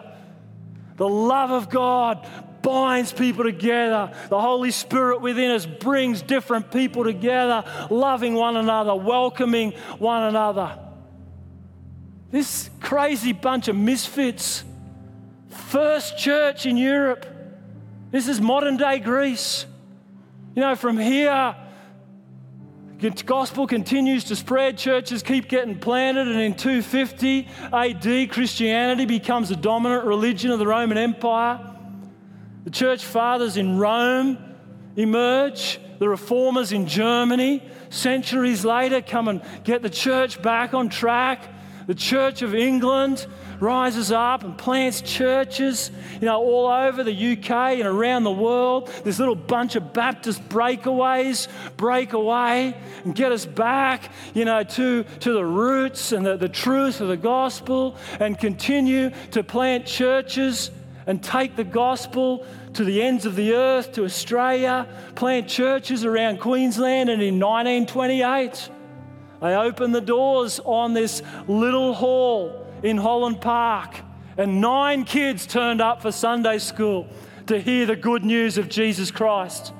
The 0.97 1.09
love 1.09 1.51
of 1.51 1.69
God 1.69 2.27
binds 2.61 3.11
people 3.11 3.43
together. 3.43 4.13
The 4.29 4.39
Holy 4.39 4.71
Spirit 4.71 5.21
within 5.21 5.51
us 5.51 5.65
brings 5.65 6.21
different 6.21 6.71
people 6.71 7.03
together, 7.03 7.63
loving 7.89 8.35
one 8.35 8.57
another, 8.57 8.95
welcoming 8.95 9.71
one 9.97 10.23
another. 10.23 10.77
This 12.31 12.69
crazy 12.79 13.33
bunch 13.33 13.67
of 13.67 13.75
misfits. 13.75 14.63
First 15.49 16.17
church 16.17 16.65
in 16.65 16.77
Europe. 16.77 17.25
This 18.11 18.27
is 18.27 18.39
modern 18.39 18.77
day 18.77 18.99
Greece. 18.99 19.65
You 20.55 20.61
know, 20.61 20.75
from 20.75 20.97
here, 20.97 21.55
gospel 23.25 23.67
continues 23.67 24.25
to 24.25 24.35
spread, 24.35 24.77
churches 24.77 25.23
keep 25.23 25.47
getting 25.49 25.79
planted, 25.79 26.27
and 26.27 26.39
in 26.39 26.53
250 26.53 27.47
AD, 27.73 28.29
Christianity 28.29 29.05
becomes 29.05 29.49
the 29.49 29.55
dominant 29.55 30.05
religion 30.05 30.51
of 30.51 30.59
the 30.59 30.67
Roman 30.67 30.97
Empire. 30.97 31.70
The 32.63 32.69
church 32.69 33.03
fathers 33.03 33.57
in 33.57 33.79
Rome 33.79 34.37
emerge, 34.95 35.79
the 35.97 36.07
reformers 36.07 36.71
in 36.71 36.87
Germany, 36.87 37.63
centuries 37.89 38.63
later, 38.63 39.01
come 39.01 39.27
and 39.27 39.41
get 39.63 39.81
the 39.81 39.89
church 39.89 40.41
back 40.41 40.73
on 40.73 40.89
track. 40.89 41.47
The 41.87 41.95
Church 41.95 42.43
of 42.43 42.53
England 42.53 43.25
rises 43.59 44.11
up 44.11 44.43
and 44.43 44.55
plants 44.55 45.01
churches, 45.01 45.89
you 46.19 46.27
know, 46.27 46.39
all 46.39 46.67
over 46.67 47.03
the 47.03 47.33
UK 47.33 47.49
and 47.49 47.87
around 47.87 48.23
the 48.23 48.31
world. 48.31 48.87
This 49.03 49.17
little 49.17 49.35
bunch 49.35 49.75
of 49.75 49.91
Baptist 49.91 50.47
breakaways 50.47 51.47
break 51.77 52.13
away 52.13 52.77
and 53.03 53.15
get 53.15 53.31
us 53.31 53.45
back, 53.45 54.11
you 54.35 54.45
know, 54.45 54.63
to, 54.63 55.03
to 55.03 55.33
the 55.33 55.43
roots 55.43 56.11
and 56.11 56.23
the, 56.23 56.37
the 56.37 56.47
truth 56.49 57.01
of 57.01 57.07
the 57.07 57.17
gospel 57.17 57.97
and 58.19 58.37
continue 58.37 59.09
to 59.31 59.43
plant 59.43 59.87
churches 59.87 60.69
and 61.07 61.23
take 61.23 61.55
the 61.55 61.63
gospel 61.63 62.45
to 62.73 62.83
the 62.83 63.01
ends 63.01 63.25
of 63.25 63.35
the 63.35 63.53
earth, 63.53 63.91
to 63.93 64.03
Australia, 64.03 64.87
plant 65.15 65.47
churches 65.47 66.05
around 66.05 66.39
Queensland, 66.39 67.09
and 67.09 67.21
in 67.21 67.39
1928, 67.39 68.69
they 69.41 69.55
opened 69.55 69.95
the 69.95 70.01
doors 70.01 70.59
on 70.63 70.93
this 70.93 71.21
little 71.47 71.93
hall 71.93 72.67
in 72.83 72.97
Holland 72.97 73.41
Park, 73.41 74.01
and 74.37 74.61
nine 74.61 75.03
kids 75.03 75.45
turned 75.45 75.81
up 75.81 76.01
for 76.01 76.11
Sunday 76.11 76.59
school 76.59 77.07
to 77.47 77.59
hear 77.59 77.85
the 77.85 77.95
good 77.95 78.23
news 78.23 78.57
of 78.57 78.69
Jesus 78.69 79.11
Christ. 79.11 79.73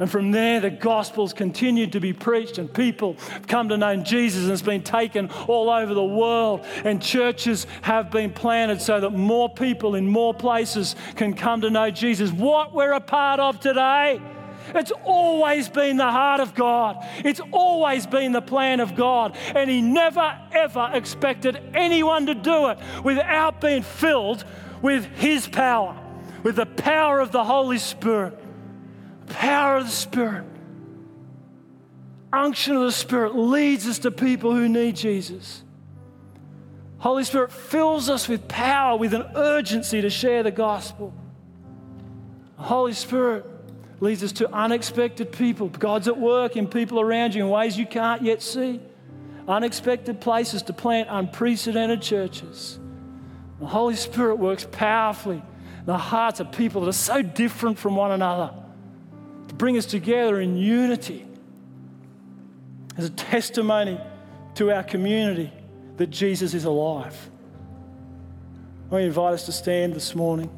And 0.00 0.10
from 0.10 0.32
there, 0.32 0.60
the 0.60 0.70
gospel's 0.70 1.32
continued 1.32 1.92
to 1.92 2.00
be 2.00 2.12
preached, 2.12 2.58
and 2.58 2.72
people 2.72 3.14
have 3.30 3.46
come 3.46 3.68
to 3.68 3.76
know 3.76 3.96
Jesus, 3.96 4.42
and 4.42 4.52
it's 4.52 4.62
been 4.62 4.82
taken 4.82 5.30
all 5.46 5.70
over 5.70 5.94
the 5.94 6.04
world. 6.04 6.64
And 6.84 7.00
churches 7.00 7.66
have 7.82 8.10
been 8.10 8.32
planted 8.32 8.80
so 8.80 9.00
that 9.00 9.10
more 9.10 9.48
people 9.48 9.94
in 9.94 10.06
more 10.06 10.34
places 10.34 10.96
can 11.16 11.34
come 11.34 11.60
to 11.60 11.70
know 11.70 11.90
Jesus. 11.90 12.32
What 12.32 12.74
we're 12.74 12.92
a 12.92 13.00
part 13.00 13.40
of 13.40 13.60
today. 13.60 14.20
It's 14.74 14.92
always 15.04 15.68
been 15.68 15.98
the 15.98 16.10
heart 16.10 16.40
of 16.40 16.54
God. 16.54 16.96
It's 17.18 17.40
always 17.52 18.06
been 18.06 18.32
the 18.32 18.42
plan 18.42 18.80
of 18.80 18.96
God. 18.96 19.36
And 19.54 19.68
He 19.68 19.82
never, 19.82 20.38
ever 20.52 20.90
expected 20.94 21.62
anyone 21.74 22.26
to 22.26 22.34
do 22.34 22.68
it 22.68 22.78
without 23.04 23.60
being 23.60 23.82
filled 23.82 24.44
with 24.80 25.04
His 25.16 25.46
power, 25.46 25.96
with 26.42 26.56
the 26.56 26.66
power 26.66 27.20
of 27.20 27.30
the 27.30 27.44
Holy 27.44 27.78
Spirit. 27.78 28.38
Power 29.34 29.78
of 29.78 29.86
the 29.86 29.90
Spirit. 29.90 30.44
Unction 32.32 32.76
of 32.76 32.82
the 32.82 32.92
Spirit 32.92 33.34
leads 33.34 33.86
us 33.88 33.98
to 34.00 34.10
people 34.12 34.54
who 34.54 34.68
need 34.68 34.94
Jesus. 34.94 35.62
Holy 36.98 37.24
Spirit 37.24 37.52
fills 37.52 38.08
us 38.08 38.28
with 38.28 38.46
power, 38.46 38.96
with 38.96 39.12
an 39.12 39.26
urgency 39.34 40.00
to 40.00 40.08
share 40.08 40.42
the 40.44 40.52
gospel. 40.52 41.12
Holy 42.56 42.92
Spirit 42.92 43.44
leads 44.00 44.22
us 44.22 44.32
to 44.32 44.50
unexpected 44.52 45.32
people. 45.32 45.68
God's 45.68 46.06
at 46.06 46.18
work 46.18 46.56
in 46.56 46.68
people 46.68 47.00
around 47.00 47.34
you 47.34 47.44
in 47.44 47.50
ways 47.50 47.76
you 47.76 47.86
can't 47.86 48.22
yet 48.22 48.40
see. 48.40 48.80
Unexpected 49.48 50.20
places 50.20 50.62
to 50.62 50.72
plant 50.72 51.08
unprecedented 51.10 52.00
churches. 52.00 52.78
The 53.58 53.66
Holy 53.66 53.96
Spirit 53.96 54.36
works 54.36 54.66
powerfully 54.70 55.42
in 55.78 55.86
the 55.86 55.98
hearts 55.98 56.38
of 56.38 56.52
people 56.52 56.82
that 56.82 56.88
are 56.88 56.92
so 56.92 57.20
different 57.20 57.78
from 57.78 57.96
one 57.96 58.12
another 58.12 58.54
to 59.54 59.58
bring 59.58 59.78
us 59.78 59.86
together 59.86 60.40
in 60.40 60.56
unity 60.56 61.24
as 62.96 63.04
a 63.04 63.10
testimony 63.10 64.00
to 64.56 64.72
our 64.72 64.82
community 64.82 65.52
that 65.96 66.10
Jesus 66.10 66.54
is 66.54 66.64
alive. 66.64 67.30
I 68.90 69.00
invite 69.00 69.34
us 69.34 69.46
to 69.46 69.52
stand 69.52 69.94
this 69.94 70.14
morning. 70.14 70.50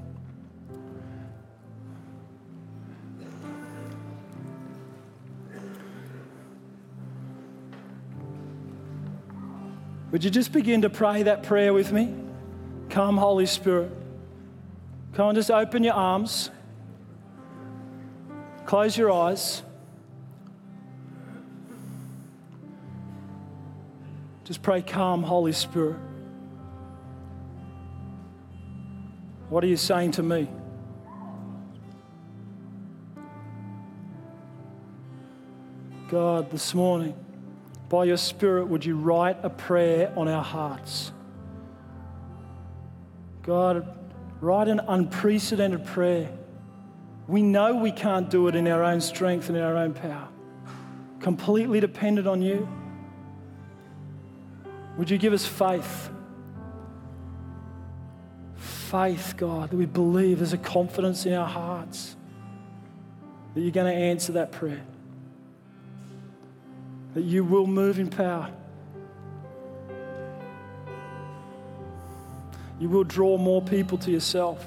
Would 10.11 10.24
you 10.24 10.30
just 10.30 10.53
begin 10.53 10.82
to 10.82 10.90
pray 10.90 11.24
that 11.24 11.42
prayer 11.42 11.74
with 11.74 11.92
me? 11.92 12.14
Come, 12.88 13.18
Holy 13.18 13.44
Spirit. 13.44 13.90
Come 15.12 15.26
on, 15.26 15.34
just 15.34 15.51
open 15.51 15.84
your 15.84 15.94
arms. 15.94 16.51
Close 18.66 18.98
your 18.98 19.12
eyes. 19.12 19.62
Just 24.42 24.60
pray, 24.60 24.82
Calm, 24.82 25.22
Holy 25.22 25.52
Spirit. 25.52 25.96
What 29.48 29.62
are 29.62 29.68
you 29.68 29.76
saying 29.76 30.10
to 30.12 30.24
me? 30.24 30.48
God, 36.08 36.50
this 36.50 36.74
morning, 36.74 37.14
by 37.88 38.04
your 38.04 38.16
Spirit, 38.16 38.66
would 38.66 38.84
you 38.84 38.96
write 38.96 39.36
a 39.44 39.50
prayer 39.50 40.12
on 40.16 40.26
our 40.26 40.42
hearts? 40.42 41.12
God, 43.44 43.96
write 44.40 44.66
an 44.66 44.80
unprecedented 44.88 45.86
prayer. 45.86 46.30
We 47.29 47.43
know 47.43 47.74
we 47.74 47.93
can't 47.93 48.31
do 48.31 48.49
it 48.49 48.55
in 48.55 48.68
our 48.68 48.83
own 48.85 49.01
strength 49.01 49.49
and 49.49 49.57
in 49.59 49.64
our 49.64 49.77
own 49.77 49.95
power. 49.95 50.29
Completely 51.20 51.81
dependent 51.81 52.27
on 52.27 52.41
you. 52.41 52.68
Would 54.97 55.11
you 55.11 55.18
give 55.18 55.33
us 55.33 55.45
faith? 55.45 56.11
Faith, 58.57 59.35
God, 59.37 59.70
that 59.70 59.77
we 59.77 59.87
believe 59.87 60.39
there's 60.39 60.53
a 60.53 60.59
confidence 60.59 61.27
in 61.27 61.33
our 61.33 61.49
hearts 61.49 62.16
that 63.55 63.61
you're 63.61 63.70
going 63.70 63.93
to 63.93 64.01
answer 64.01 64.33
that 64.33 64.53
prayer 64.53 64.83
that 67.16 67.24
you 67.24 67.43
will 67.43 67.66
move 67.66 67.99
in 67.99 68.11
power. 68.11 68.51
You 72.79 72.91
will 72.91 73.05
draw 73.05 73.39
more 73.39 73.62
people 73.62 73.97
to 73.97 74.11
yourself. 74.11 74.62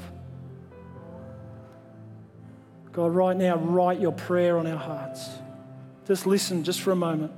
God, 3.00 3.16
right 3.16 3.38
now, 3.38 3.56
write 3.56 4.02
your 4.02 4.12
prayer 4.12 4.58
on 4.58 4.68
our 4.68 4.76
hearts. 4.76 5.30
Just 6.06 6.28
listen 6.28 6.66
just 6.66 6.82
for 6.82 6.92
a 6.92 6.98
moment. 6.98 7.32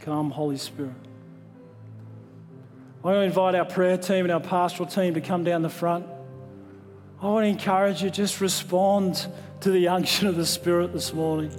Come, 0.00 0.30
Holy 0.30 0.56
Spirit. 0.56 0.94
I 3.04 3.08
want 3.08 3.16
to 3.16 3.20
invite 3.20 3.54
our 3.54 3.66
prayer 3.66 3.98
team 3.98 4.24
and 4.24 4.32
our 4.32 4.40
pastoral 4.40 4.88
team 4.88 5.12
to 5.12 5.20
come 5.20 5.44
down 5.44 5.60
the 5.60 5.68
front. 5.68 6.06
I 7.20 7.26
want 7.26 7.44
to 7.44 7.48
encourage 7.48 8.02
you 8.02 8.08
just 8.08 8.40
respond 8.40 9.26
to 9.60 9.70
the 9.70 9.88
unction 9.88 10.28
of 10.28 10.36
the 10.36 10.46
Spirit 10.46 10.94
this 10.94 11.12
morning. 11.12 11.52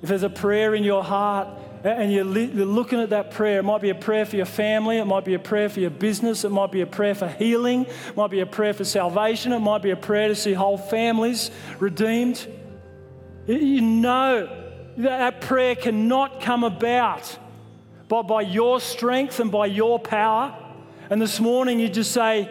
If 0.00 0.08
there's 0.08 0.22
a 0.22 0.30
prayer 0.30 0.74
in 0.74 0.82
your 0.82 1.04
heart 1.04 1.59
and 1.82 2.12
you're 2.12 2.24
looking 2.24 3.00
at 3.00 3.10
that 3.10 3.30
prayer, 3.30 3.60
it 3.60 3.62
might 3.62 3.80
be 3.80 3.90
a 3.90 3.94
prayer 3.94 4.26
for 4.26 4.36
your 4.36 4.46
family, 4.46 4.98
it 4.98 5.06
might 5.06 5.24
be 5.24 5.34
a 5.34 5.38
prayer 5.38 5.68
for 5.68 5.80
your 5.80 5.90
business, 5.90 6.44
it 6.44 6.50
might 6.50 6.70
be 6.70 6.82
a 6.82 6.86
prayer 6.86 7.14
for 7.14 7.28
healing, 7.28 7.86
it 7.86 8.16
might 8.16 8.30
be 8.30 8.40
a 8.40 8.46
prayer 8.46 8.74
for 8.74 8.84
salvation, 8.84 9.52
it 9.52 9.60
might 9.60 9.82
be 9.82 9.90
a 9.90 9.96
prayer 9.96 10.28
to 10.28 10.34
see 10.34 10.52
whole 10.52 10.78
families 10.78 11.50
redeemed. 11.78 12.46
You 13.46 13.80
know 13.80 14.56
that, 14.98 15.40
prayer 15.40 15.74
cannot 15.74 16.40
come 16.40 16.64
about 16.64 17.38
but 18.10 18.24
by 18.24 18.40
your 18.40 18.80
strength 18.80 19.38
and 19.38 19.52
by 19.52 19.66
your 19.66 20.00
power. 20.00 20.52
And 21.10 21.22
this 21.22 21.38
morning 21.38 21.78
you 21.78 21.88
just 21.88 22.10
say, 22.10 22.50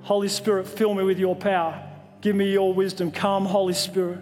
Holy 0.00 0.28
Spirit, 0.28 0.66
fill 0.66 0.94
me 0.94 1.04
with 1.04 1.18
your 1.18 1.36
power. 1.36 1.86
Give 2.22 2.34
me 2.34 2.50
your 2.50 2.72
wisdom. 2.72 3.10
Come, 3.10 3.44
Holy 3.44 3.74
Spirit. 3.74 4.18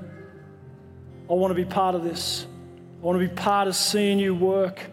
I 1.30 1.34
want 1.34 1.52
to 1.52 1.54
be 1.54 1.64
part 1.64 1.94
of 1.94 2.02
this. 2.02 2.48
I 3.04 3.06
want 3.06 3.20
to 3.20 3.28
be 3.28 3.34
part 3.34 3.68
of 3.68 3.76
seeing 3.76 4.18
you 4.18 4.34
work. 4.34 4.80
I 4.80 4.86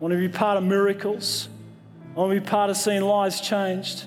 want 0.00 0.12
to 0.12 0.18
be 0.18 0.28
part 0.28 0.58
of 0.58 0.64
miracles. 0.64 1.48
I 2.14 2.20
want 2.20 2.34
to 2.34 2.38
be 2.38 2.46
part 2.46 2.68
of 2.68 2.76
seeing 2.76 3.00
lives 3.00 3.40
changed. 3.40 4.04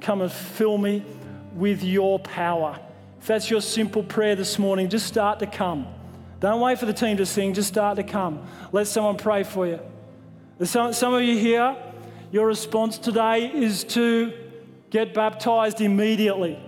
Come 0.00 0.22
and 0.22 0.32
fill 0.32 0.78
me 0.78 1.04
with 1.54 1.84
your 1.84 2.18
power. 2.18 2.80
If 3.20 3.26
that's 3.26 3.50
your 3.50 3.60
simple 3.60 4.02
prayer 4.02 4.36
this 4.36 4.58
morning, 4.58 4.88
just 4.88 5.04
start 5.04 5.38
to 5.40 5.46
come. 5.46 5.86
Don't 6.40 6.62
wait 6.62 6.78
for 6.78 6.86
the 6.86 6.94
team 6.94 7.18
to 7.18 7.26
sing, 7.26 7.52
just 7.52 7.68
start 7.68 7.96
to 7.96 8.04
come. 8.04 8.42
Let 8.72 8.86
someone 8.86 9.18
pray 9.18 9.42
for 9.42 9.66
you. 9.66 9.78
Some, 10.64 10.94
some 10.94 11.12
of 11.12 11.20
you 11.20 11.36
here, 11.36 11.76
your 12.30 12.46
response 12.46 12.96
today 12.96 13.52
is 13.52 13.84
to 13.84 14.32
get 14.88 15.12
baptized 15.12 15.82
immediately. 15.82 16.58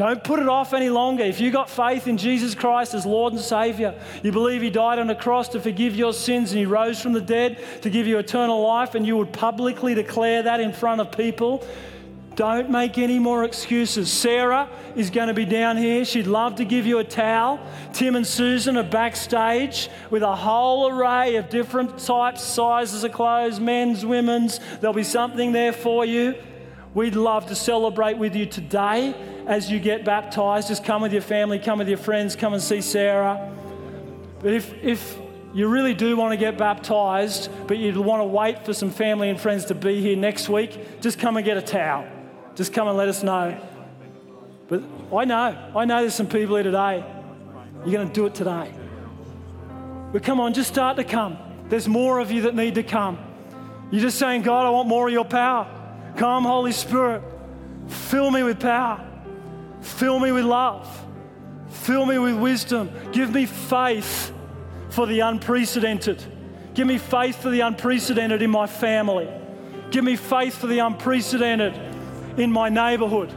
Don't 0.00 0.24
put 0.24 0.38
it 0.38 0.48
off 0.48 0.72
any 0.72 0.88
longer. 0.88 1.22
If 1.24 1.40
you 1.40 1.50
got 1.50 1.68
faith 1.68 2.06
in 2.06 2.16
Jesus 2.16 2.54
Christ 2.54 2.94
as 2.94 3.04
Lord 3.04 3.34
and 3.34 3.42
Savior, 3.42 3.94
you 4.22 4.32
believe 4.32 4.62
He 4.62 4.70
died 4.70 4.98
on 4.98 5.10
a 5.10 5.14
cross 5.14 5.50
to 5.50 5.60
forgive 5.60 5.94
your 5.94 6.14
sins 6.14 6.52
and 6.52 6.58
He 6.58 6.64
rose 6.64 7.02
from 7.02 7.12
the 7.12 7.20
dead 7.20 7.62
to 7.82 7.90
give 7.90 8.06
you 8.06 8.16
eternal 8.16 8.62
life, 8.62 8.94
and 8.94 9.06
you 9.06 9.18
would 9.18 9.30
publicly 9.30 9.92
declare 9.92 10.42
that 10.44 10.58
in 10.58 10.72
front 10.72 11.02
of 11.02 11.12
people, 11.12 11.62
don't 12.34 12.70
make 12.70 12.96
any 12.96 13.18
more 13.18 13.44
excuses. 13.44 14.10
Sarah 14.10 14.70
is 14.96 15.10
going 15.10 15.28
to 15.28 15.34
be 15.34 15.44
down 15.44 15.76
here. 15.76 16.06
She'd 16.06 16.26
love 16.26 16.54
to 16.54 16.64
give 16.64 16.86
you 16.86 17.00
a 17.00 17.04
towel. 17.04 17.60
Tim 17.92 18.16
and 18.16 18.26
Susan 18.26 18.78
are 18.78 18.82
backstage 18.82 19.90
with 20.08 20.22
a 20.22 20.34
whole 20.34 20.88
array 20.88 21.36
of 21.36 21.50
different 21.50 21.98
types, 21.98 22.40
sizes 22.42 23.04
of 23.04 23.12
clothes 23.12 23.60
men's, 23.60 24.06
women's. 24.06 24.60
There'll 24.80 24.94
be 24.94 25.04
something 25.04 25.52
there 25.52 25.74
for 25.74 26.06
you. 26.06 26.36
We'd 26.92 27.14
love 27.14 27.46
to 27.46 27.54
celebrate 27.54 28.18
with 28.18 28.34
you 28.34 28.46
today 28.46 29.14
as 29.46 29.70
you 29.70 29.78
get 29.78 30.04
baptized. 30.04 30.68
Just 30.68 30.84
come 30.84 31.02
with 31.02 31.12
your 31.12 31.22
family, 31.22 31.60
come 31.60 31.78
with 31.78 31.88
your 31.88 31.98
friends, 31.98 32.34
come 32.34 32.52
and 32.52 32.62
see 32.62 32.80
Sarah. 32.80 33.54
But 34.40 34.52
if, 34.54 34.72
if 34.82 35.16
you 35.54 35.68
really 35.68 35.94
do 35.94 36.16
want 36.16 36.32
to 36.32 36.36
get 36.36 36.58
baptized, 36.58 37.48
but 37.68 37.78
you'd 37.78 37.96
want 37.96 38.22
to 38.22 38.24
wait 38.24 38.64
for 38.64 38.72
some 38.72 38.90
family 38.90 39.30
and 39.30 39.40
friends 39.40 39.66
to 39.66 39.74
be 39.74 40.00
here 40.00 40.16
next 40.16 40.48
week, 40.48 41.00
just 41.00 41.20
come 41.20 41.36
and 41.36 41.46
get 41.46 41.56
a 41.56 41.62
towel. 41.62 42.08
Just 42.56 42.72
come 42.72 42.88
and 42.88 42.96
let 42.96 43.08
us 43.08 43.22
know. 43.22 43.60
But 44.66 44.82
I 45.14 45.24
know, 45.24 45.72
I 45.76 45.84
know 45.84 46.00
there's 46.00 46.14
some 46.14 46.28
people 46.28 46.56
here 46.56 46.64
today. 46.64 47.04
You're 47.84 47.92
going 47.92 48.08
to 48.08 48.12
do 48.12 48.26
it 48.26 48.34
today. 48.34 48.72
But 50.12 50.24
come 50.24 50.40
on, 50.40 50.54
just 50.54 50.68
start 50.68 50.96
to 50.96 51.04
come. 51.04 51.38
There's 51.68 51.86
more 51.86 52.18
of 52.18 52.32
you 52.32 52.42
that 52.42 52.56
need 52.56 52.74
to 52.74 52.82
come. 52.82 53.18
You're 53.92 54.02
just 54.02 54.18
saying, 54.18 54.42
God, 54.42 54.66
I 54.66 54.70
want 54.70 54.88
more 54.88 55.06
of 55.06 55.12
your 55.12 55.24
power. 55.24 55.79
Come, 56.16 56.44
Holy 56.44 56.72
Spirit, 56.72 57.22
fill 57.88 58.30
me 58.30 58.42
with 58.42 58.60
power, 58.60 59.04
fill 59.80 60.18
me 60.18 60.32
with 60.32 60.44
love, 60.44 60.88
fill 61.68 62.06
me 62.06 62.18
with 62.18 62.36
wisdom. 62.36 62.90
Give 63.12 63.32
me 63.32 63.46
faith 63.46 64.32
for 64.90 65.06
the 65.06 65.20
unprecedented. 65.20 66.22
Give 66.74 66.86
me 66.86 66.98
faith 66.98 67.40
for 67.42 67.50
the 67.50 67.60
unprecedented 67.60 68.42
in 68.42 68.50
my 68.50 68.66
family. 68.66 69.28
Give 69.90 70.04
me 70.04 70.16
faith 70.16 70.56
for 70.56 70.66
the 70.66 70.78
unprecedented 70.80 71.74
in 72.38 72.52
my 72.52 72.68
neighborhood. 72.68 73.32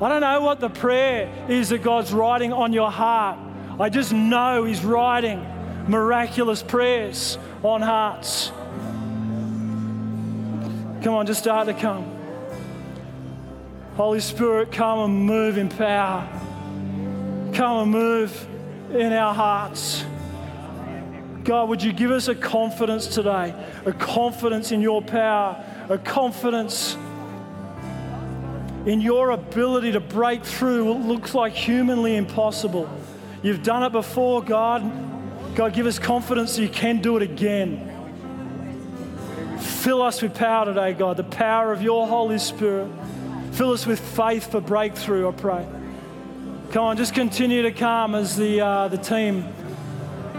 I 0.00 0.08
don't 0.08 0.20
know 0.20 0.42
what 0.42 0.60
the 0.60 0.68
prayer 0.68 1.32
is 1.48 1.70
that 1.70 1.82
God's 1.82 2.12
writing 2.12 2.52
on 2.52 2.72
your 2.72 2.90
heart. 2.90 3.38
I 3.80 3.88
just 3.88 4.12
know 4.12 4.64
He's 4.64 4.84
writing 4.84 5.40
miraculous 5.88 6.62
prayers 6.62 7.38
on 7.62 7.80
hearts. 7.80 8.52
Come 11.06 11.14
on, 11.14 11.24
just 11.24 11.38
start 11.38 11.68
to 11.68 11.72
come. 11.72 12.04
Holy 13.94 14.18
Spirit, 14.18 14.72
come 14.72 14.98
and 14.98 15.24
move 15.24 15.56
in 15.56 15.68
power. 15.68 16.28
Come 17.54 17.82
and 17.82 17.90
move 17.92 18.48
in 18.90 19.12
our 19.12 19.32
hearts. 19.32 20.04
God, 21.44 21.68
would 21.68 21.80
you 21.80 21.92
give 21.92 22.10
us 22.10 22.26
a 22.26 22.34
confidence 22.34 23.06
today? 23.06 23.54
A 23.84 23.92
confidence 23.92 24.72
in 24.72 24.80
your 24.80 25.00
power, 25.00 25.64
a 25.88 25.96
confidence 25.96 26.96
in 28.84 29.00
your 29.00 29.30
ability 29.30 29.92
to 29.92 30.00
break 30.00 30.44
through 30.44 30.92
what 30.92 31.06
looks 31.06 31.36
like 31.36 31.52
humanly 31.52 32.16
impossible. 32.16 32.90
You've 33.44 33.62
done 33.62 33.84
it 33.84 33.92
before, 33.92 34.42
God. 34.42 34.82
God, 35.54 35.72
give 35.72 35.86
us 35.86 36.00
confidence 36.00 36.58
you 36.58 36.68
can 36.68 37.00
do 37.00 37.16
it 37.16 37.22
again. 37.22 37.95
Fill 39.86 40.02
us 40.02 40.20
with 40.20 40.34
power 40.34 40.64
today, 40.64 40.94
God, 40.94 41.16
the 41.16 41.22
power 41.22 41.72
of 41.72 41.80
your 41.80 42.08
Holy 42.08 42.40
Spirit. 42.40 42.90
Fill 43.52 43.70
us 43.70 43.86
with 43.86 44.00
faith 44.00 44.50
for 44.50 44.60
breakthrough, 44.60 45.28
I 45.28 45.30
pray. 45.30 45.64
Come 46.72 46.84
on, 46.86 46.96
just 46.96 47.14
continue 47.14 47.62
to 47.62 47.70
come 47.70 48.16
as 48.16 48.34
the, 48.34 48.60
uh, 48.60 48.88
the 48.88 48.98
team 48.98 49.46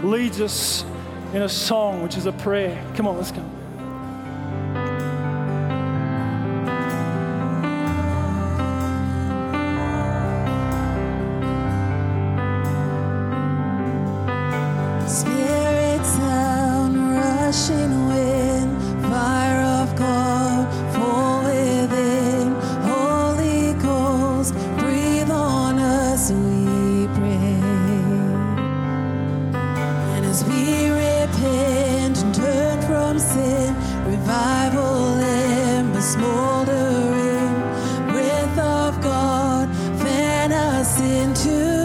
leads 0.02 0.42
us 0.42 0.84
in 1.32 1.40
a 1.40 1.48
song, 1.48 2.02
which 2.02 2.18
is 2.18 2.26
a 2.26 2.32
prayer. 2.32 2.78
Come 2.94 3.06
on, 3.06 3.16
let's 3.16 3.32
go. 3.32 3.42
Into. 41.00 41.77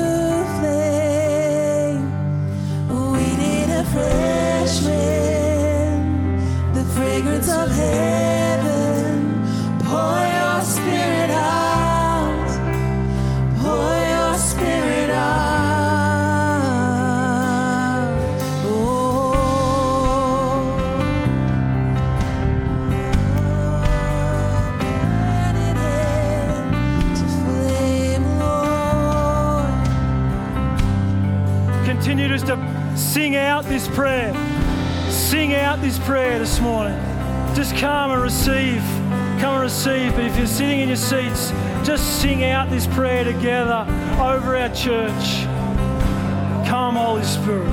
This 42.69 42.88
prayer 42.88 43.23
together 43.23 43.86
over 44.19 44.57
our 44.57 44.69
church. 44.69 45.43
Come, 46.67 46.95
Holy 46.95 47.23
Spirit. 47.23 47.72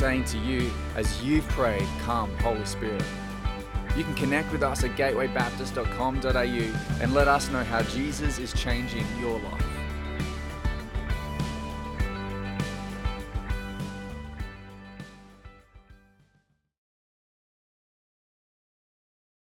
Saying 0.00 0.24
to 0.24 0.38
you 0.38 0.70
as 0.96 1.22
you've 1.22 1.46
prayed, 1.48 1.86
Come, 2.04 2.34
Holy 2.38 2.64
Spirit. 2.64 3.04
You 3.98 4.02
can 4.02 4.14
connect 4.14 4.50
with 4.50 4.62
us 4.62 4.82
at 4.82 4.96
gatewaybaptist.com.au 4.96 7.02
and 7.02 7.12
let 7.12 7.28
us 7.28 7.50
know 7.50 7.62
how 7.62 7.82
Jesus 7.82 8.38
is 8.38 8.54
changing 8.54 9.04
your 9.20 9.38
life. 9.40 9.69